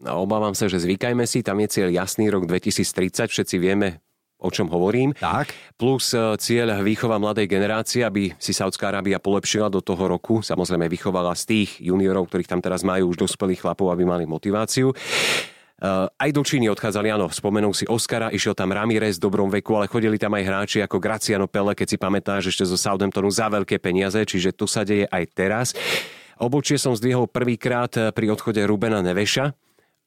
[0.07, 3.99] Obávam sa, že zvykajme si, tam je cieľ jasný rok 2030, všetci vieme,
[4.39, 5.19] o čom hovorím.
[5.19, 5.51] Tak.
[5.75, 10.39] Plus e, cieľ výchova mladej generácie, aby si Saudská Arábia polepšila do toho roku.
[10.39, 14.95] Samozrejme vychovala z tých juniorov, ktorých tam teraz majú už dospelých chlapov, aby mali motiváciu.
[15.79, 19.79] Uh, aj do Číny odchádzali, áno, spomenul si Oscara, išiel tam Ramirez v dobrom veku,
[19.79, 23.47] ale chodili tam aj hráči ako Graciano Pele, keď si pamätáš ešte zo Southamptonu za
[23.47, 25.67] veľké peniaze, čiže to sa deje aj teraz.
[26.43, 29.55] Obočie som zdvihol prvýkrát pri odchode Rubena Neveša,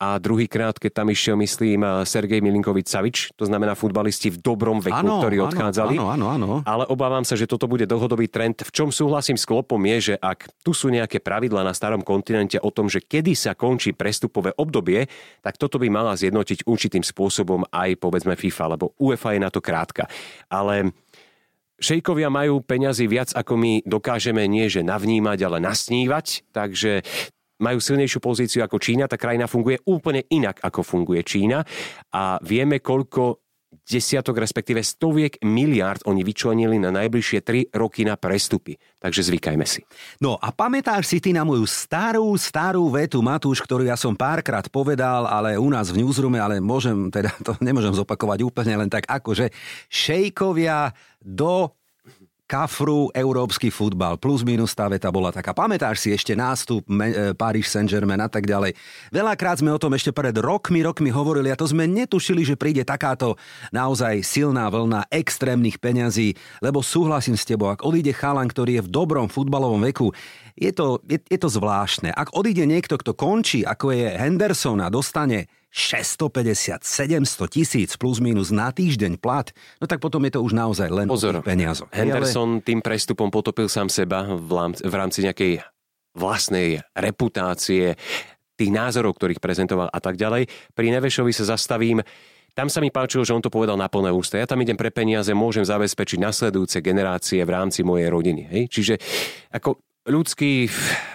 [0.02, 4.98] a druhýkrát, keď tam išiel, myslím, Sergej Milinkovič Savič, to znamená futbalisti v dobrom veku,
[4.98, 6.02] ano, ktorí odchádzali.
[6.02, 6.48] Áno, áno, áno.
[6.66, 8.66] Ale obávam sa, že toto bude dlhodobý trend.
[8.66, 12.58] V čom súhlasím s Klopom je, že ak tu sú nejaké pravidla na starom kontinente
[12.58, 15.06] o tom, že kedy sa končí prestupové obdobie,
[15.46, 19.62] tak toto by mala zjednotiť určitým spôsobom aj povedzme FIFA, lebo UEFA je na to
[19.62, 20.10] krátka.
[20.50, 20.98] Ale
[21.82, 27.02] Šejkovia majú peňazí viac, ako my dokážeme nie že navnímať, ale nasnívať, takže
[27.62, 31.62] majú silnejšiu pozíciu ako Čína, tá krajina funguje úplne inak, ako funguje Čína
[32.12, 38.76] a vieme, koľko desiatok, respektíve stoviek miliárd oni vyčlenili na najbližšie 3 roky na prestupy.
[39.00, 39.82] Takže zvykajme si.
[40.20, 44.68] No a pamätáš si ty na moju starú, starú vetu, Matúš, ktorú ja som párkrát
[44.68, 49.08] povedal, ale u nás v newsroome, ale môžem, teda to nemôžem zopakovať úplne len tak,
[49.08, 49.48] ako že
[49.88, 50.92] šejkovia
[51.24, 51.72] do
[52.52, 54.20] kafru európsky futbal.
[54.20, 55.56] Plus minus tá veta bola taká.
[55.56, 58.76] Pamätáš si ešte nástup e, Paris Saint-Germain a tak ďalej.
[59.08, 62.84] Veľakrát sme o tom ešte pred rokmi, rokmi hovorili a to sme netušili, že príde
[62.84, 63.40] takáto
[63.72, 68.92] naozaj silná vlna extrémnych peňazí, lebo súhlasím s tebou, ak odíde chalan, ktorý je v
[68.92, 70.12] dobrom futbalovom veku,
[70.60, 72.12] je to, je, je to zvláštne.
[72.12, 78.52] Ak odíde niekto, kto končí, ako je Henderson a dostane 650, 700 tisíc plus minus
[78.52, 79.48] na týždeň plat,
[79.80, 81.88] no tak potom je to už naozaj len Pozor, peniazoch.
[81.96, 82.64] Henderson ale...
[82.68, 85.64] tým prestupom potopil sám seba v rámci nejakej
[86.12, 87.96] vlastnej reputácie,
[88.60, 90.46] tých názorov, ktorých prezentoval a tak ďalej.
[90.76, 92.04] Pri Nevešovi sa zastavím.
[92.52, 94.36] Tam sa mi páčilo, že on to povedal na plné ústa.
[94.36, 98.44] Ja tam idem pre peniaze, môžem zabezpečiť nasledujúce generácie v rámci mojej rodiny.
[98.52, 98.64] Hej?
[98.68, 98.94] Čiže
[99.56, 100.66] ako ľudský,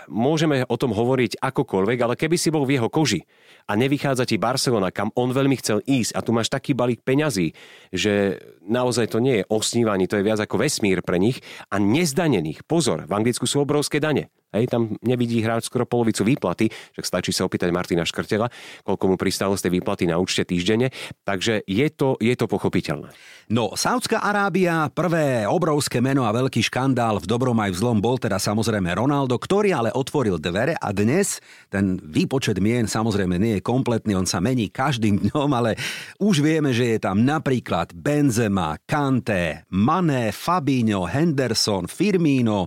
[0.07, 3.27] môžeme o tom hovoriť akokoľvek, ale keby si bol v jeho koži
[3.67, 7.51] a nevychádza ti Barcelona, kam on veľmi chcel ísť a tu máš taký balík peňazí,
[7.91, 12.63] že naozaj to nie je osnívaní, to je viac ako vesmír pre nich a nezdanených.
[12.63, 14.31] Pozor, v Anglicku sú obrovské dane.
[14.57, 18.49] Hej, tam nevidí hráč skoro polovicu výplaty, však stačí sa opýtať Martina Škrtela,
[18.89, 20.89] koľko mu pristalo z tej výplaty na účte týždenne,
[21.29, 23.13] takže je to, je to pochopiteľné.
[23.47, 28.19] No, Saudská Arábia, prvé obrovské meno a veľký škandál v dobrom aj v zlom bol
[28.19, 31.39] teda samozrejme Ronaldo, ktorý ale otvoril dvere a dnes
[31.71, 35.79] ten výpočet mien samozrejme nie je kompletný, on sa mení každým dňom, ale
[36.19, 42.67] už vieme, že je tam napríklad Benzema, Kante, Mané, Fabinho, Henderson, Firmino,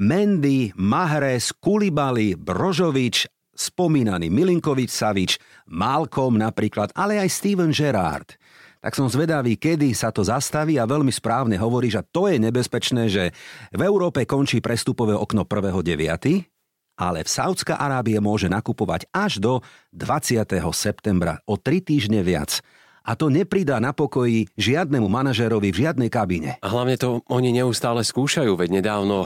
[0.00, 5.36] Mendy, Mahrez, Kulibali, Brožovič, spomínaný Milinkovič Savič,
[5.68, 8.40] Malcolm napríklad, ale aj Steven Gerrard.
[8.80, 13.12] tak som zvedavý, kedy sa to zastaví a veľmi správne hovorí, že to je nebezpečné,
[13.12, 13.28] že
[13.76, 15.84] v Európe končí prestupové okno 1.9.,
[16.96, 19.60] ale v Saudská Arábie môže nakupovať až do
[19.92, 20.48] 20.
[20.72, 22.64] septembra, o 3 týždne viac
[23.04, 26.50] a to nepridá na pokoji žiadnemu manažérovi v žiadnej kabíne.
[26.60, 29.24] A hlavne to oni neustále skúšajú, veď nedávno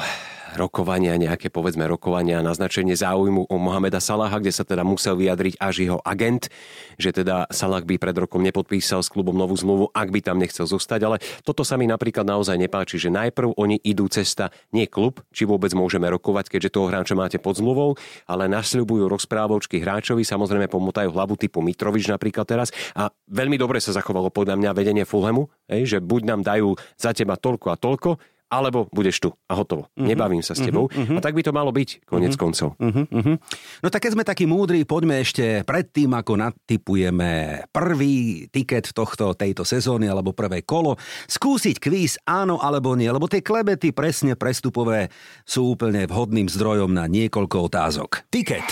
[0.54, 5.74] rokovania, nejaké povedzme rokovania, naznačenie záujmu o Mohameda Salaha, kde sa teda musel vyjadriť až
[5.82, 6.48] jeho agent,
[6.96, 10.64] že teda Salah by pred rokom nepodpísal s klubom novú zmluvu, ak by tam nechcel
[10.64, 11.00] zostať.
[11.02, 15.44] Ale toto sa mi napríklad naozaj nepáči, že najprv oni idú cesta nie klub, či
[15.44, 17.98] vôbec môžeme rokovať, keďže toho hráča máte pod zmluvou,
[18.30, 23.90] ale nasľubujú rozprávočky hráčovi, samozrejme pomotajú hlavu typu Mitrovič napríklad teraz a veľmi dobre sa
[23.90, 28.10] zachovalo podľa mňa vedenie Fulhamu, že buď nám dajú za teba toľko a toľko,
[28.54, 29.90] alebo budeš tu a hotovo.
[29.92, 30.06] Uh-huh.
[30.06, 30.86] Nebavím sa s tebou.
[30.86, 31.18] Uh-huh.
[31.18, 32.42] A tak by to malo byť, konec uh-huh.
[32.42, 32.68] koncov.
[32.78, 33.04] Uh-huh.
[33.10, 33.36] Uh-huh.
[33.82, 39.66] No tak keď sme takí múdri, poďme ešte predtým, ako natypujeme prvý tiket tohto, tejto
[39.66, 40.94] sezóny alebo prvé kolo,
[41.26, 45.10] skúsiť kvíz áno alebo nie, lebo tie klebety presne prestupové
[45.42, 48.30] sú úplne vhodným zdrojom na niekoľko otázok.
[48.30, 48.66] Tiket.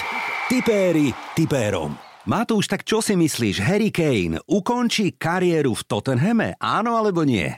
[0.46, 1.96] Tipéri tipérom.
[2.22, 6.54] Matúš, tak čo si myslíš, Harry Kane ukončí kariéru v Tottenhame?
[6.62, 7.50] Áno alebo nie?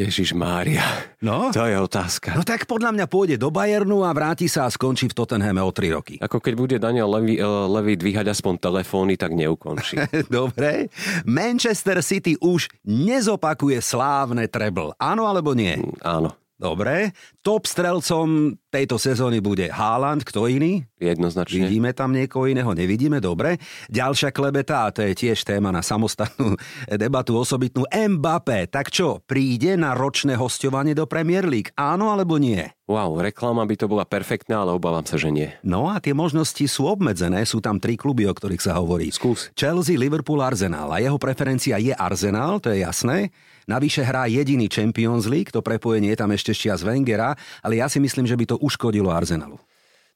[0.00, 0.80] Ježiš Mária.
[1.20, 1.52] No?
[1.52, 2.32] To je otázka.
[2.32, 5.68] No tak podľa mňa pôjde do Bayernu a vráti sa a skončí v Tottenhame o
[5.68, 6.16] 3 roky.
[6.16, 10.00] Ako keď bude Daniel Levy, eh, Levy dvíhať aspoň telefóny, tak neukončí.
[10.32, 10.88] Dobre.
[11.28, 14.96] Manchester City už nezopakuje slávne treble.
[14.96, 15.76] Áno alebo nie?
[15.76, 16.39] Mm, áno.
[16.60, 17.16] Dobre.
[17.40, 20.84] Top strelcom tejto sezóny bude Haaland, kto iný?
[21.00, 21.64] Jednoznačne.
[21.64, 23.56] Vidíme tam niekoho iného, nevidíme, dobre.
[23.88, 26.60] Ďalšia klebeta, a to je tiež téma na samostatnú
[27.00, 27.88] debatu osobitnú.
[27.88, 31.72] Mbappé, tak čo, príde na ročné hostovanie do Premier League?
[31.80, 32.68] Áno alebo nie?
[32.84, 35.48] Wow, reklama by to bola perfektná, ale obávam sa, že nie.
[35.64, 39.08] No a tie možnosti sú obmedzené, sú tam tri kluby, o ktorých sa hovorí.
[39.08, 39.48] Skús.
[39.56, 40.92] Chelsea, Liverpool, Arsenal.
[40.92, 43.32] A jeho preferencia je Arsenal, to je jasné.
[43.68, 48.00] Navyše hrá jediný Champions League, to prepojenie je tam ešte z Wengera, ale ja si
[48.00, 49.60] myslím, že by to uškodilo Arsenalu.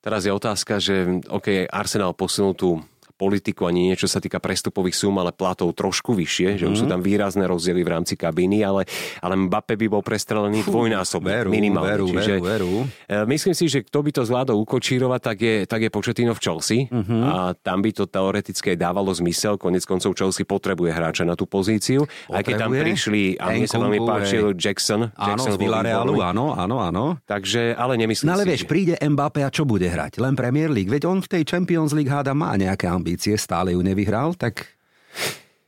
[0.05, 2.77] Teraz je otázka, že OK, Arsenal posunul tú
[3.15, 6.59] politiku ani niečo sa týka prestupových súm, ale platov trošku vyššie, mm.
[6.59, 6.93] že už sú mhm.
[6.93, 8.87] tam výrazné rozdiely v rámci kabíny, ale,
[9.23, 11.95] ale Mbappe by bol prestrelený dvojnásobne, minimálne.
[11.95, 12.75] Veru, Čiže, veru, veru.
[13.07, 16.41] E, myslím si, že kto by to zvládol ukočírovať, tak je, tak je Početino v
[16.43, 17.23] Chelsea mm-hmm.
[17.23, 19.55] a tam by to teoreticky dávalo zmysel.
[19.61, 22.05] Konec koncov Chelsea potrebuje hráča na tú pozíciu.
[22.05, 22.35] Potrebuje?
[22.35, 25.15] Aj keď tam prišli, a mne sa veľmi páčil Jackson.
[25.15, 27.05] Áno, Jackson z Villarealu, áno, áno, áno.
[27.29, 30.19] Takže, ale nemyslím no, ale si, vieš, príde Mbappe a čo bude hrať?
[30.19, 30.91] Len Premier League.
[30.91, 34.65] Veď on v tej Champions League háda má nejaké ambície, stále ju nevyhral, tak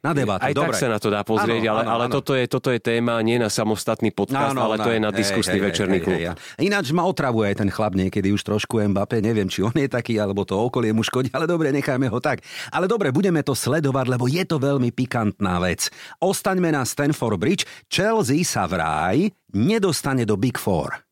[0.01, 0.46] na debatu.
[0.46, 0.72] Aj Dobre.
[0.72, 2.14] tak sa na to dá pozrieť, áno, ale, áno, ale áno.
[2.16, 5.59] Toto, je, toto je téma nie na samostatný podcast, áno, ale to je na diskusný
[5.61, 6.16] hej, večerný klub.
[6.16, 6.64] Hej, hej.
[6.64, 10.16] Ináč ma otravuje aj ten chlap niekedy už trošku Mbappé, neviem, či on je taký,
[10.16, 12.40] alebo to okolie mu škodí, ale dobre, nechajme ho tak.
[12.72, 15.90] Ale dobre, budeme to sledovať, lebo je to veľmi pikantná vec.
[16.22, 17.68] Ostaňme na Stanford Bridge.
[17.90, 21.06] Chelsea sa vraj nedostane do Big Four.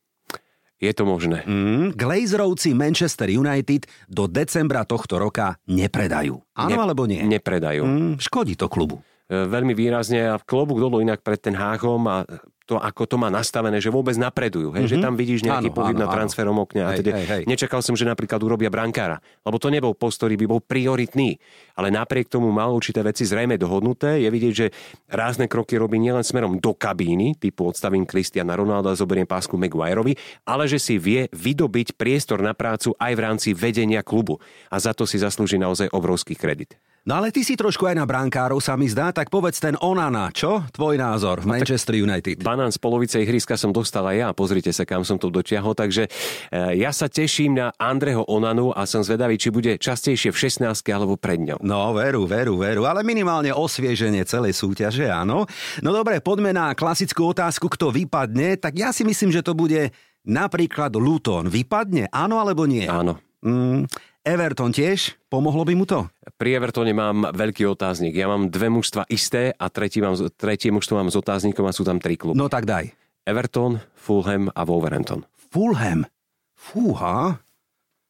[0.82, 1.46] Je to možné.
[1.46, 6.42] Mm, Glazerovci Manchester United do decembra tohto roka nepredajú.
[6.58, 7.22] Áno ne, alebo nie?
[7.22, 7.82] Nepredajú.
[7.86, 9.00] Mm, škodí to klubu.
[9.24, 12.26] E, veľmi výrazne a klobúk dolu inak pred ten háchom a
[12.64, 14.72] to, ako to má nastavené, že vôbec napredujú.
[14.72, 14.88] Hej?
[14.88, 14.92] Mm-hmm.
[14.92, 15.04] Že mhm.
[15.04, 16.80] tam vidíš nejaký áno, pohyb áno, na transferom okne.
[16.80, 17.42] A teda hej, hej.
[17.44, 19.20] Nečakal som, že napríklad urobia brankára.
[19.44, 21.36] Lebo to nebol post, ktorý by bol prioritný.
[21.76, 24.24] Ale napriek tomu mal určité veci zrejme dohodnuté.
[24.24, 24.66] Je vidieť, že
[25.12, 30.16] rázne kroky robí nielen smerom do kabíny, typu odstavím Cristiana Ronalda a zoberiem pásku Maguireovi,
[30.48, 34.40] ale že si vie vydobiť priestor na prácu aj v rámci vedenia klubu.
[34.72, 36.80] A za to si zaslúži naozaj obrovský kredit.
[37.04, 40.32] No ale ty si trošku aj na brankárov sa mi zdá, tak povedz ten Onana,
[40.32, 40.64] čo?
[40.72, 42.40] Tvoj názor v no Manchester United.
[42.40, 46.08] Banán z polovice ihriska som dostal aj ja, pozrite sa, kam som to dotiahol, takže
[46.48, 50.64] e, ja sa teším na Andreho Onanu a som zvedavý, či bude častejšie v 16
[50.96, 51.60] alebo pred ňou.
[51.60, 55.44] No, veru, veru, veru, ale minimálne osvieženie celej súťaže, áno.
[55.84, 59.92] No dobre, poďme na klasickú otázku, kto vypadne, tak ja si myslím, že to bude
[60.24, 61.52] napríklad Luton.
[61.52, 62.88] Vypadne, áno alebo nie?
[62.88, 63.20] Áno.
[63.44, 63.84] Mm,
[64.24, 65.20] Everton tiež?
[65.28, 66.08] Pomohlo by mu to?
[66.40, 68.16] Pri Evertone mám veľký otáznik.
[68.16, 71.84] Ja mám dve mužstva isté a tretí mám, tretie mužstvo mám s otáznikom a sú
[71.84, 72.32] tam tri kluby.
[72.32, 72.88] No tak daj.
[73.28, 75.28] Everton, Fulham a Wolverhampton.
[75.52, 76.08] Fulham?
[76.56, 77.44] Fúha.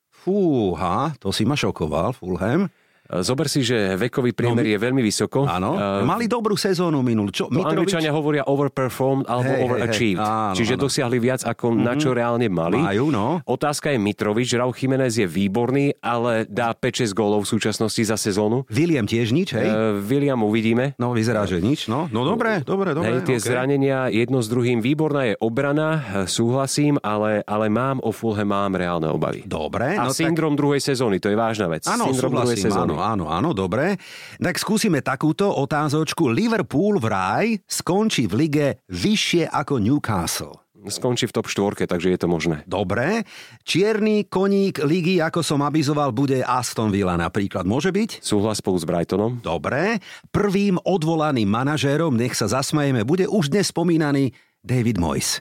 [0.07, 2.71] Fúha, to si ma šokoval, Fulham.
[3.05, 5.45] Zober si, že vekový priemer no, je veľmi vysoko.
[5.45, 7.29] Áno, uh, mali dobrú sezónu minul.
[7.29, 7.93] Čo, to Mitrovič?
[7.93, 10.25] Angličania hovoria overperformed alebo hey, overachieved.
[10.25, 10.41] Hey, hey.
[10.49, 10.83] Áno, Čiže áno.
[10.89, 11.85] dosiahli viac, ako mm-hmm.
[11.85, 12.81] na čo reálne mali.
[12.81, 13.45] Majú, no.
[13.45, 14.57] Otázka je Mitrovič.
[14.57, 18.65] Raúl Jiménez je výborný, ale dá 5-6 gólov v súčasnosti za sezónu.
[18.73, 19.69] William tiež nič, hej?
[19.69, 20.97] Uh, William uvidíme.
[20.97, 21.93] No, vyzerá, že nič.
[21.93, 23.21] No, no dobre, dobre, dobre.
[23.21, 23.45] Hej, tie okay.
[23.45, 24.81] zranenia jedno s druhým.
[24.81, 29.43] Výborná je obrana, súhlasím, ale, ale mám o Fulham mám reálne obavy.
[29.45, 29.99] Dobre.
[29.99, 30.59] A no syndrom tak...
[30.63, 31.85] druhej sezóny, to je vážna vec.
[31.91, 32.93] Áno, syndrom súhlasím, druhej sezóny.
[32.94, 33.97] Áno, áno, áno, áno, dobre.
[34.39, 36.31] Tak skúsime takúto otázočku.
[36.31, 42.19] Liverpool v raj skončí v lige vyššie ako Newcastle skončí v top 4, takže je
[42.21, 42.61] to možné.
[42.69, 43.25] Dobre.
[43.65, 47.65] Čierny koník ligy, ako som avizoval, bude Aston Villa napríklad.
[47.65, 48.21] Môže byť?
[48.21, 49.41] Súhlas spolu s Brightonom.
[49.41, 50.01] Dobre.
[50.29, 55.41] Prvým odvolaným manažérom, nech sa zasmejeme, bude už dnes spomínaný David Moyes.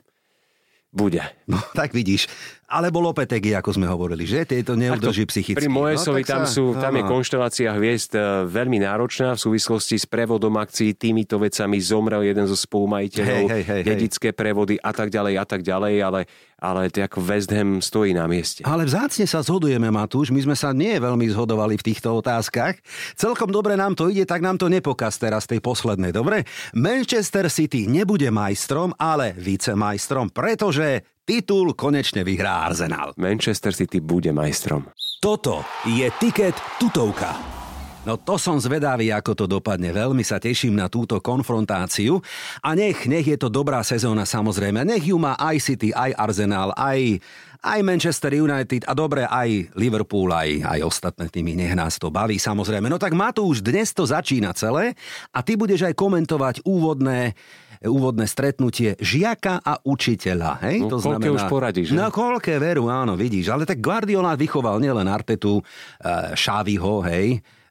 [0.94, 1.26] Bude.
[1.50, 2.30] No, tak vidíš.
[2.74, 4.50] Alebo Lopetegui, ako sme hovorili, že?
[4.50, 5.62] Tieto neudrží psychicky.
[5.62, 10.02] Pri Moesovi no, tam, sa, sú, tam je konštelácia hviezd e, veľmi náročná v súvislosti
[10.02, 14.90] s prevodom akcií, týmito vecami zomrel jeden zo spolumajiteľov, hej, hej, hej, dedické prevody a
[14.90, 16.22] tak ďalej a tak ďalej, ale,
[16.58, 18.66] ale to ako West Ham stojí na mieste.
[18.66, 20.34] Ale vzácne sa zhodujeme, Matúš.
[20.34, 22.82] My sme sa nie veľmi zhodovali v týchto otázkach.
[23.14, 26.48] Celkom dobre nám to ide, tak nám to nepokaz teraz tej poslednej, dobre?
[26.74, 33.14] Manchester City nebude majstrom, ale vicemajstrom, pretože že titul konečne vyhrá Arsenal.
[33.18, 34.86] Manchester City bude majstrom.
[35.20, 37.63] Toto je tiket tutovka.
[38.04, 39.96] No to som zvedavý, ako to dopadne.
[39.96, 42.20] Veľmi sa teším na túto konfrontáciu.
[42.60, 44.84] A nech, nech je to dobrá sezóna samozrejme.
[44.84, 47.24] Nech ju má aj City, aj Arsenal, aj,
[47.64, 51.56] aj Manchester United a dobre aj Liverpool, aj, aj ostatné tými.
[51.56, 52.92] Nech nás to baví samozrejme.
[52.92, 55.00] No tak už dnes to začína celé
[55.32, 57.40] a ty budeš aj komentovať úvodné
[57.84, 60.64] úvodné stretnutie žiaka a učiteľa.
[60.64, 60.88] Hej?
[60.88, 61.92] No, to znamená, už poradíš?
[61.92, 63.52] No koľké veru, áno, vidíš.
[63.52, 67.63] Ale tak Guardiola vychoval nielen Artetu, uh, Šáviho, hej, E,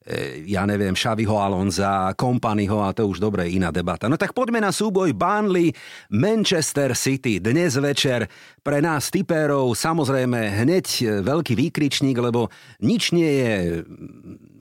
[0.47, 4.11] ja neviem, Šaviho Alonza, Kompanyho a to už dobre iná debata.
[4.11, 5.71] No tak poďme na súboj Burnley
[6.11, 8.27] Manchester City dnes večer
[8.63, 12.51] pre nás typérov samozrejme hneď e, veľký výkričník, lebo
[12.83, 13.53] nič nie je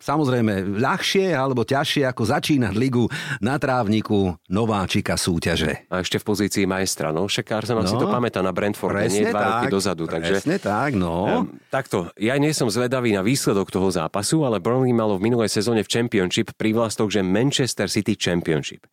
[0.02, 3.06] samozrejme ľahšie alebo ťažšie ako začínať ligu
[3.40, 5.86] na trávniku nováčika súťaže.
[5.88, 9.30] A ešte v pozícii majstra, no však Arsenal no, si to pamätá na Brentford, nie
[9.30, 10.04] dva tak, roky dozadu.
[10.10, 11.46] Presne takže, tak, no.
[11.46, 15.54] Um, takto, ja nie som zvedavý na výsledok toho zápasu, ale Burnley malo v minulej
[15.54, 18.90] sezóne v Championship privlastok, že Manchester City Championship.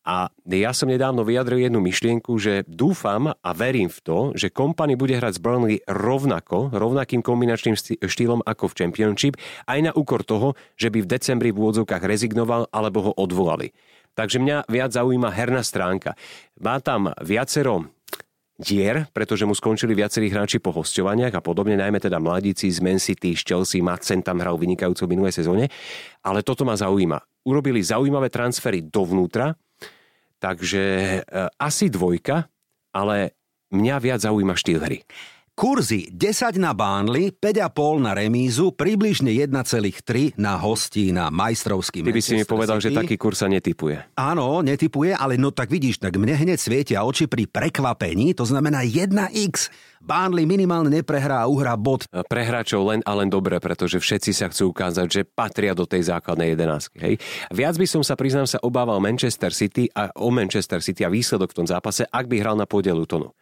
[0.00, 4.96] A ja som nedávno vyjadril jednu myšlienku, že dúfam a verím v to, že kompany
[4.96, 9.34] bude hrať z Burnley rovnako, rovnakým kombinačným štýlom ako v Championship,
[9.68, 13.76] aj na úkor toho, že by v decembri v úvodzovkách rezignoval alebo ho odvolali.
[14.16, 16.16] Takže mňa viac zaujíma herná stránka.
[16.56, 17.92] Má tam viacero
[18.60, 23.00] dier, pretože mu skončili viacerí hráči po hostovaniach a podobne, najmä teda mladíci z Man
[23.00, 25.72] City, z Chelsea, Madsen tam hral vynikajúco v minulej sezóne.
[26.20, 27.20] Ale toto ma zaujíma.
[27.48, 29.56] Urobili zaujímavé transfery dovnútra,
[30.40, 31.22] takže e,
[31.60, 32.48] asi dvojka,
[32.96, 33.36] ale
[33.70, 34.98] mňa viac zaujíma štýl hry.
[35.60, 42.22] Kurzy 10 na Burnley, 5,5 na remízu, približne 1,3 na hostí na majstrovský Ty by
[42.24, 42.88] si mi povedal, City.
[42.88, 44.16] že taký kurz sa netypuje.
[44.16, 48.88] Áno, netypuje, ale no tak vidíš, tak mne hneď svietia oči pri prekvapení, to znamená
[48.88, 49.68] 1x.
[50.00, 52.08] Burnley minimálne neprehrá a uhrá bod.
[52.08, 56.56] Prehráčov len a len dobre, pretože všetci sa chcú ukázať, že patria do tej základnej
[56.56, 56.96] jedenáctky.
[57.04, 57.14] Hej.
[57.52, 61.52] Viac by som sa, priznám sa, obával Manchester City a o Manchester City a výsledok
[61.52, 63.36] v tom zápase, ak by hral na pôde Lutonu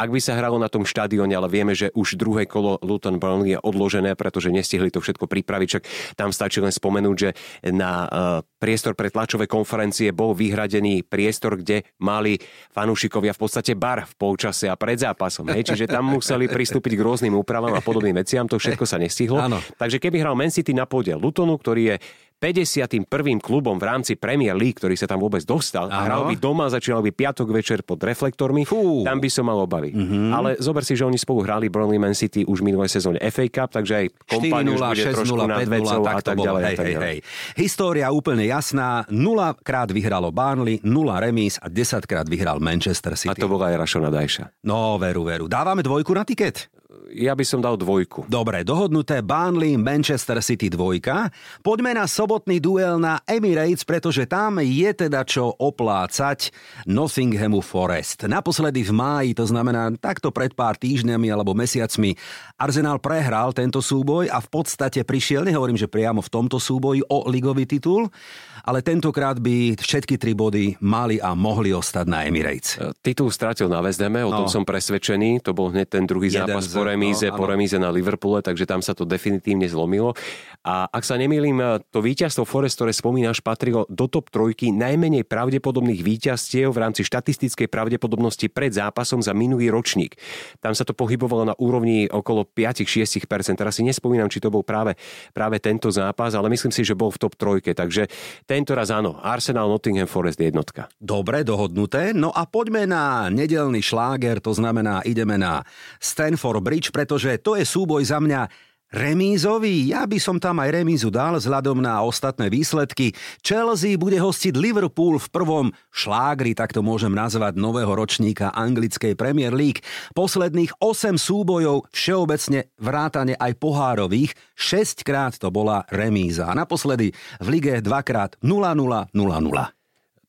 [0.00, 3.52] ak by sa hralo na tom štadióne, ale vieme, že už druhé kolo Luton Burnley
[3.52, 5.82] je odložené, pretože nestihli to všetko pripraviť, čak
[6.16, 7.30] tam stačí len spomenúť, že
[7.68, 8.08] na uh,
[8.56, 12.40] priestor pre tlačové konferencie bol vyhradený priestor, kde mali
[12.72, 15.44] fanúšikovia v podstate bar v polčase a pred zápasom.
[15.52, 15.68] Hej?
[15.68, 19.36] Čiže tam museli pristúpiť k rôznym úpravám a podobným veciam, to všetko sa nestihlo.
[19.36, 19.60] Áno.
[19.76, 21.96] Takže keby hral Man City na pôde Lutonu, ktorý je
[22.40, 23.04] 51.
[23.44, 25.92] klubom v rámci Premier League, ktorý sa tam vôbec dostal.
[25.92, 26.08] Ano.
[26.08, 28.64] Hral by doma, začínal by piatok večer pod reflektormi.
[28.64, 29.04] Fú.
[29.04, 29.92] Tam by som mal obavy.
[29.92, 30.32] Mm-hmm.
[30.32, 33.44] Ale zober si, že oni spolu hrali Burnley Man City už v minulej sezóne FA
[33.52, 36.62] Cup, takže aj kompania už bude 6 trošku 0, nad vecou a tak ďalej.
[36.64, 37.18] Hej, hej, hej.
[37.60, 39.04] História úplne jasná.
[39.12, 43.36] 0 krát vyhralo Burnley, 0 remíz a 10 krát vyhral Manchester City.
[43.36, 44.64] A to bola aj Rašona Dajša.
[44.64, 45.44] No, veru, veru.
[45.44, 46.72] Dávame dvojku na tiket?
[47.14, 48.30] Ja by som dal dvojku.
[48.30, 51.30] Dobre, dohodnuté Burnley, Manchester City dvojka.
[51.60, 56.54] Poďme na sobotný duel na Emirates, pretože tam je teda čo oplácať
[56.86, 58.30] Nottinghamu Forest.
[58.30, 62.14] Naposledy v máji, to znamená takto pred pár týždňami alebo mesiacmi,
[62.60, 67.24] Arsenal prehral tento súboj a v podstate prišiel, nehovorím, že priamo v tomto súboji o
[67.26, 68.12] ligový titul,
[68.60, 72.76] ale tentokrát by všetky tri body mali a mohli ostať na Emirates.
[73.00, 74.44] Titul stratil na West Hame, o no.
[74.44, 75.40] tom som presvedčený.
[75.48, 78.44] To bol hneď ten druhý Jeden zápas z, po remíze, no, po remíze na Liverpoole,
[78.44, 80.12] takže tam sa to definitívne zlomilo.
[80.60, 86.04] A ak sa nemýlim, to víťazstvo Forest, ktoré spomínaš, patrilo do top trojky najmenej pravdepodobných
[86.04, 90.20] víťazstiev v rámci štatistickej pravdepodobnosti pred zápasom za minulý ročník.
[90.60, 93.24] Tam sa to pohybovalo na úrovni okolo 5-6%.
[93.56, 95.00] Teraz si nespomínam, či to bol práve,
[95.32, 97.72] práve tento zápas, ale myslím si, že bol v top trojke.
[97.72, 98.12] Takže
[98.44, 100.92] tento raz áno, Arsenal Nottingham Forest jednotka.
[101.00, 102.12] Dobre, dohodnuté.
[102.12, 105.64] No a poďme na nedelný šláger, to znamená ideme na
[106.02, 109.86] Stanford Bridge, pretože to je súboj za mňa Remízový?
[109.86, 113.14] Ja by som tam aj remízu dal vzhľadom na ostatné výsledky.
[113.38, 119.54] Chelsea bude hostiť Liverpool v prvom šlágri, tak to môžem nazvať, nového ročníka anglickej Premier
[119.54, 119.86] League.
[120.10, 126.50] Posledných 8 súbojov všeobecne vrátane aj pohárových, 6 krát to bola remíza.
[126.50, 129.14] A naposledy v lige dvakrát 0-0, 0-0.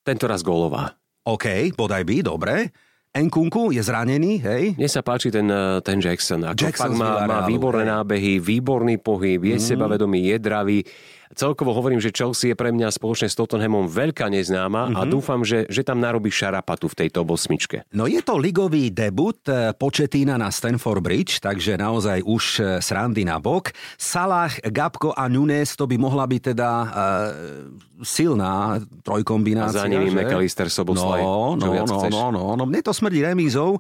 [0.06, 0.94] Tento raz gólová.
[1.26, 2.70] OK, podaj by, dobre.
[3.12, 4.64] Enkunku je zranený, hej?
[4.80, 6.48] Mne sa páči ten, eh, ten Jackson.
[6.48, 7.92] Ako Jackson fakt má, má výborné hej.
[7.92, 9.64] nábehy, výborný pohyb, je mm.
[9.68, 10.80] sebavedomý, je dravý
[11.36, 15.00] celkovo hovorím, že Chelsea je pre mňa spoločne s Tottenhamom veľká neznáma mm-hmm.
[15.00, 15.10] a mhm.
[15.12, 17.88] dúfam, že, že tam narobí šarapatu v tejto osmičke.
[17.96, 23.24] No je to ligový debut eh, početína na Stanford Bridge, takže naozaj už eh, srandy
[23.24, 23.72] na bok.
[23.96, 26.90] Salah, Gabko a Nunes, to by mohla byť teda uh,
[28.02, 29.82] silná trojkombinácia.
[29.82, 31.22] A za nimi McAllister, Soboslaj.
[31.22, 33.78] No, no, no, no, no, no, mne to smrdí remízou.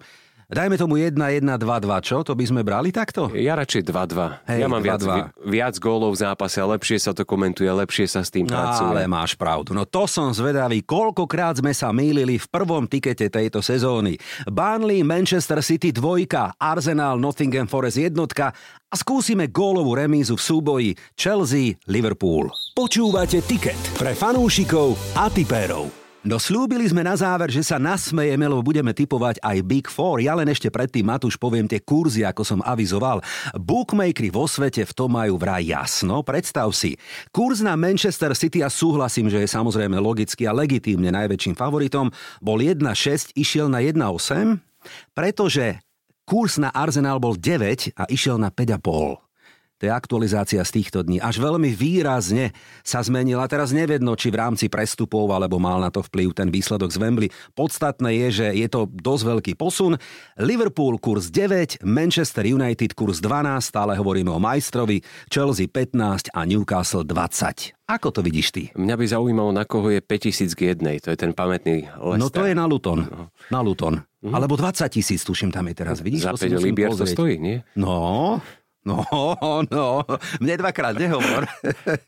[0.52, 1.64] Dajme tomu 1-1-2-2,
[2.04, 2.28] čo?
[2.28, 3.32] To by sme brali takto?
[3.32, 4.52] Ja radšej 2-2.
[4.52, 4.84] Hey, ja mám 2-2.
[4.84, 5.00] viac,
[5.48, 8.84] viac gólov v zápase, lepšie sa to komentuje, lepšie sa s tým pracuje.
[8.84, 9.72] Ale máš pravdu.
[9.72, 14.20] No to som zvedavý, koľkokrát sme sa mýlili v prvom tikete tejto sezóny.
[14.44, 18.52] Burnley, Manchester City dvojka, Arsenal, Nottingham Forest jednotka
[18.92, 22.52] a skúsime gólovú remízu v súboji Chelsea, Liverpool.
[22.76, 26.01] Počúvate tiket pre fanúšikov a tipérov.
[26.22, 30.22] No slúbili sme na záver, že sa nasmejeme, lebo budeme typovať aj Big Four.
[30.22, 33.26] Ja len ešte predtým, Matúš, poviem tie kurzy, ako som avizoval.
[33.58, 36.22] Bookmakery vo svete v tom majú vraj jasno.
[36.22, 36.94] Predstav si,
[37.34, 42.62] kurz na Manchester City a súhlasím, že je samozrejme logicky a legitímne najväčším favoritom, bol
[42.62, 44.62] 1,6, išiel na 1,8,
[45.18, 45.82] pretože
[46.30, 49.31] kurz na Arsenal bol 9 a išiel na 5,5
[49.82, 52.54] to je aktualizácia z týchto dní, až veľmi výrazne
[52.86, 53.50] sa zmenila.
[53.50, 57.34] Teraz nevedno, či v rámci prestupov, alebo mal na to vplyv ten výsledok z Wembley.
[57.58, 59.98] Podstatné je, že je to dosť veľký posun.
[60.38, 65.02] Liverpool kurz 9, Manchester United kurz 12, stále hovoríme o majstrovi,
[65.34, 67.74] Chelsea 15 a Newcastle 20.
[67.90, 68.64] Ako to vidíš ty?
[68.78, 71.02] Mňa by zaujímalo, na koho je 5000 k jednej.
[71.04, 72.22] To je ten pamätný Lester.
[72.22, 73.04] No to je na Luton.
[73.04, 73.34] No.
[73.50, 74.00] Na Luton.
[74.22, 74.38] Mm.
[74.38, 75.98] Alebo 20 tisíc, tuším, tam je teraz.
[76.00, 77.66] Vidíš, Za 5 libier to stojí, nie?
[77.74, 78.38] No,
[78.82, 79.06] No,
[79.70, 80.02] no,
[80.42, 81.46] mne dvakrát nehovor.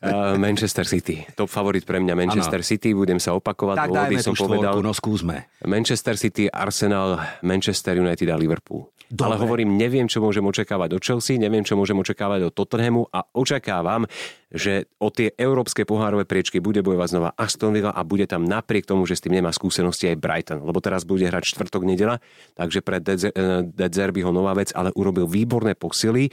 [0.04, 1.24] Uh, Manchester City.
[1.32, 2.68] Top favorit pre mňa Manchester ano.
[2.68, 2.92] City.
[2.92, 3.76] Budem sa opakovať.
[3.80, 4.84] Tak dajme som tú povedal.
[4.84, 5.48] no skúsme.
[5.64, 8.92] Manchester City, Arsenal, Manchester United a Liverpool.
[9.08, 9.24] Dobre.
[9.24, 13.22] Ale hovorím, neviem, čo môžem očakávať od Chelsea, neviem, čo môžem očakávať od Tottenhamu a
[13.36, 14.08] očakávam,
[14.48, 18.88] že o tie európske pohárové priečky bude bojovať znova Aston Villa a bude tam napriek
[18.88, 20.60] tomu, že s tým nemá skúsenosti aj Brighton.
[20.64, 22.18] Lebo teraz bude hrať čtvrtok nedela,
[22.56, 26.32] takže pre Dedzerbyho nová vec, ale urobil výborné posily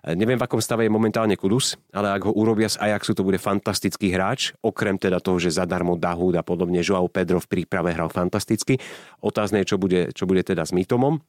[0.00, 3.36] Neviem, v akom stave je momentálne Kudus, ale ak ho urobia z Ajaxu, to bude
[3.36, 4.56] fantastický hráč.
[4.64, 8.80] Okrem teda toho, že zadarmo Dahud a podobne Joao Pedro v príprave hral fantasticky.
[9.20, 11.20] Otázne je, čo bude, čo bude teda s Mitomom.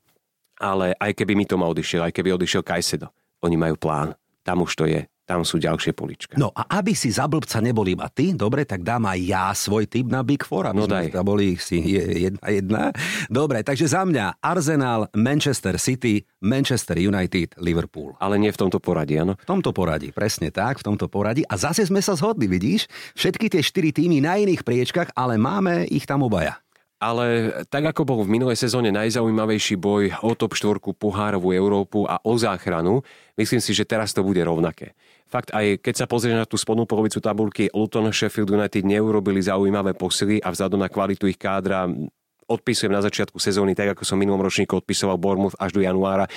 [0.56, 3.12] Ale aj keby Mitoma odišiel, aj keby odišiel Kajsedo,
[3.44, 4.16] oni majú plán.
[4.48, 6.36] Tam už to je tam sú ďalšie polička.
[6.36, 9.88] No a aby si za blbca nebol iba ty, dobre, tak dám aj ja svoj
[9.88, 10.76] tip na Big Four.
[10.76, 11.16] No daj.
[11.16, 12.84] Tam boli si jedna, jedna.
[13.32, 18.20] Dobre, takže za mňa Arsenal, Manchester City, Manchester United, Liverpool.
[18.20, 19.40] Ale nie v tomto poradí, áno?
[19.40, 21.48] V tomto poradí, presne tak, v tomto poradí.
[21.48, 22.92] A zase sme sa zhodli, vidíš?
[23.16, 26.60] Všetky tie štyri týmy na iných priečkach, ale máme ich tam obaja.
[27.02, 32.22] Ale tak ako bol v minulej sezóne najzaujímavejší boj o top štvorku pohárovú Európu a
[32.22, 33.02] o záchranu,
[33.42, 34.94] myslím si, že teraz to bude rovnaké.
[35.32, 39.96] Fakt aj keď sa pozrieš na tú spodnú polovicu tabulky, Luton Sheffield United neurobili zaujímavé
[39.96, 41.88] posily a vzhľadom na kvalitu ich kádra
[42.52, 46.28] odpisujem na začiatku sezóny, tak ako som minulom ročníku odpisoval Bournemouth až do januára.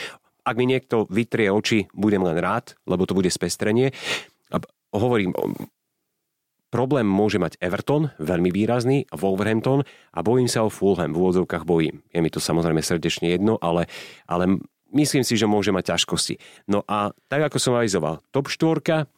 [0.47, 3.91] Ak mi niekto vytrie oči, budem len rád, lebo to bude spestrenie.
[4.55, 4.63] A
[4.95, 5.35] hovorím,
[6.75, 12.03] Problém môže mať Everton, veľmi výrazný, Wolverhampton a bojím sa o Fulham, v úvodzovkách bojím.
[12.11, 13.87] Je mi to samozrejme srdečne jedno, ale,
[14.27, 14.59] ale
[14.95, 16.39] myslím si, že môže mať ťažkosti.
[16.71, 19.11] No a tak ako som avizoval, top 4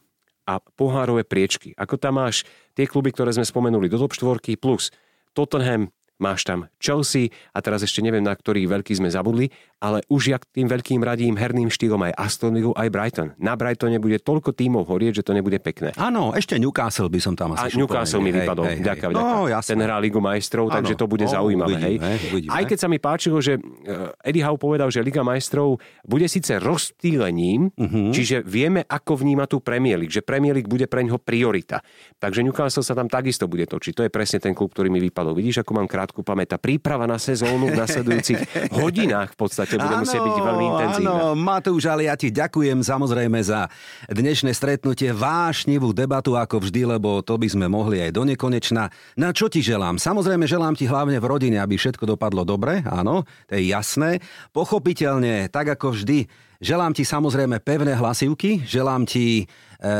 [0.47, 1.77] a pohárové priečky.
[1.77, 4.89] Ako tam máš tie kluby, ktoré sme spomenuli do top 4 plus
[5.37, 10.33] Tottenham, máš tam Chelsea a teraz ešte neviem, na ktorých veľký sme zabudli, ale už
[10.33, 13.29] jak tým veľkým radím herným štýlom aj Aston Villa, aj Brighton.
[13.37, 15.93] Na Brightone bude toľko tímov horieť, že to nebude pekné.
[16.01, 19.15] Áno, ešte Newcastle by som tam asi A Newcastle mi vypadol, hej, hej, ďaká, hej.
[19.17, 21.77] No, Ten hrá Ligu majstrov, takže to bude zaujímavé.
[21.77, 22.17] Uvidíme, hej.
[22.33, 22.51] Uvidíme.
[22.57, 26.57] Aj keď sa mi páčilo, že eh, Eddie Howe povedal, že Liga majstrov bude síce
[26.57, 28.09] rozptýlením, uh-huh.
[28.09, 31.85] čiže vieme, ako vníma tú Premier League, že Premier League bude pre ňoho priorita.
[32.17, 33.93] Takže Newcastle sa tam takisto bude točiť.
[33.93, 35.37] To je presne ten klub, ktorý mi vypadol.
[35.37, 36.55] Vidíš, ako mám krátku pamäť.
[36.55, 38.39] Tá príprava na sezónu v nasledujúcich
[38.81, 41.11] hodinách v podstate podstate bude musieť byť veľmi intenzívne.
[41.11, 43.67] Áno, Matúš, ale ja ti ďakujem samozrejme za
[44.07, 48.87] dnešné stretnutie, vášnivú debatu ako vždy, lebo to by sme mohli aj do nekonečna.
[49.19, 49.99] Na čo ti želám?
[49.99, 54.23] Samozrejme želám ti hlavne v rodine, aby všetko dopadlo dobre, áno, to je jasné.
[54.55, 59.93] Pochopiteľne, tak ako vždy, Želám ti samozrejme pevné hlasivky, želám ti e,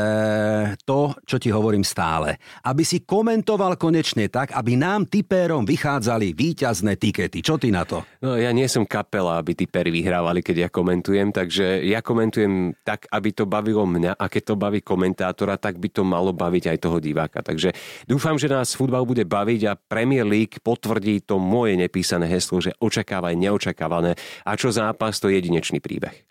[0.82, 2.34] to, čo ti hovorím stále.
[2.66, 7.46] Aby si komentoval konečne tak, aby nám typérom vychádzali výťazné tikety.
[7.46, 8.02] Čo ty na to?
[8.18, 13.06] No ja nie som kapela, aby typéri vyhrávali, keď ja komentujem, takže ja komentujem tak,
[13.06, 16.78] aby to bavilo mňa a keď to baví komentátora, tak by to malo baviť aj
[16.82, 17.38] toho diváka.
[17.38, 17.70] Takže
[18.10, 22.74] dúfam, že nás futbal bude baviť a Premier League potvrdí to moje nepísané heslo, že
[22.82, 26.27] očakávaj neočakávané a čo zápas to je jedinečný príbeh.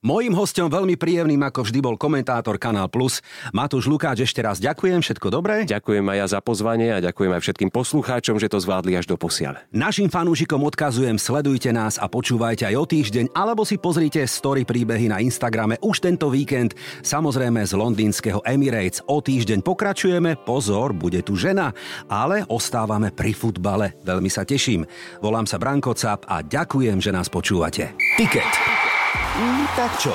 [0.00, 3.20] Mojím hostom veľmi príjemným, ako vždy bol komentátor Kanál Plus.
[3.52, 5.68] Matúš Lukáč, ešte raz ďakujem, všetko dobré.
[5.68, 9.20] Ďakujem aj ja za pozvanie a ďakujem aj všetkým poslucháčom, že to zvládli až do
[9.20, 9.60] posiaľ.
[9.76, 15.12] Našim fanúšikom odkazujem, sledujte nás a počúvajte aj o týždeň, alebo si pozrite story príbehy
[15.12, 16.72] na Instagrame už tento víkend,
[17.04, 19.04] samozrejme z londýnskeho Emirates.
[19.04, 21.76] O týždeň pokračujeme, pozor, bude tu žena,
[22.08, 24.00] ale ostávame pri futbale.
[24.00, 24.88] Veľmi sa teším.
[25.20, 27.92] Volám sa Branko Cap a ďakujem, že nás počúvate.
[28.16, 28.79] Ticket.
[29.40, 30.12] Mm, tak čo,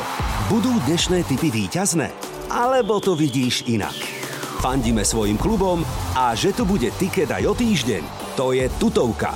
[0.53, 2.13] budú dnešné typy výťazné?
[2.45, 3.97] Alebo to vidíš inak?
[4.61, 5.81] Fandíme svojim klubom
[6.13, 8.05] a že tu bude tiket aj o týždeň,
[8.37, 9.33] to je tutovka.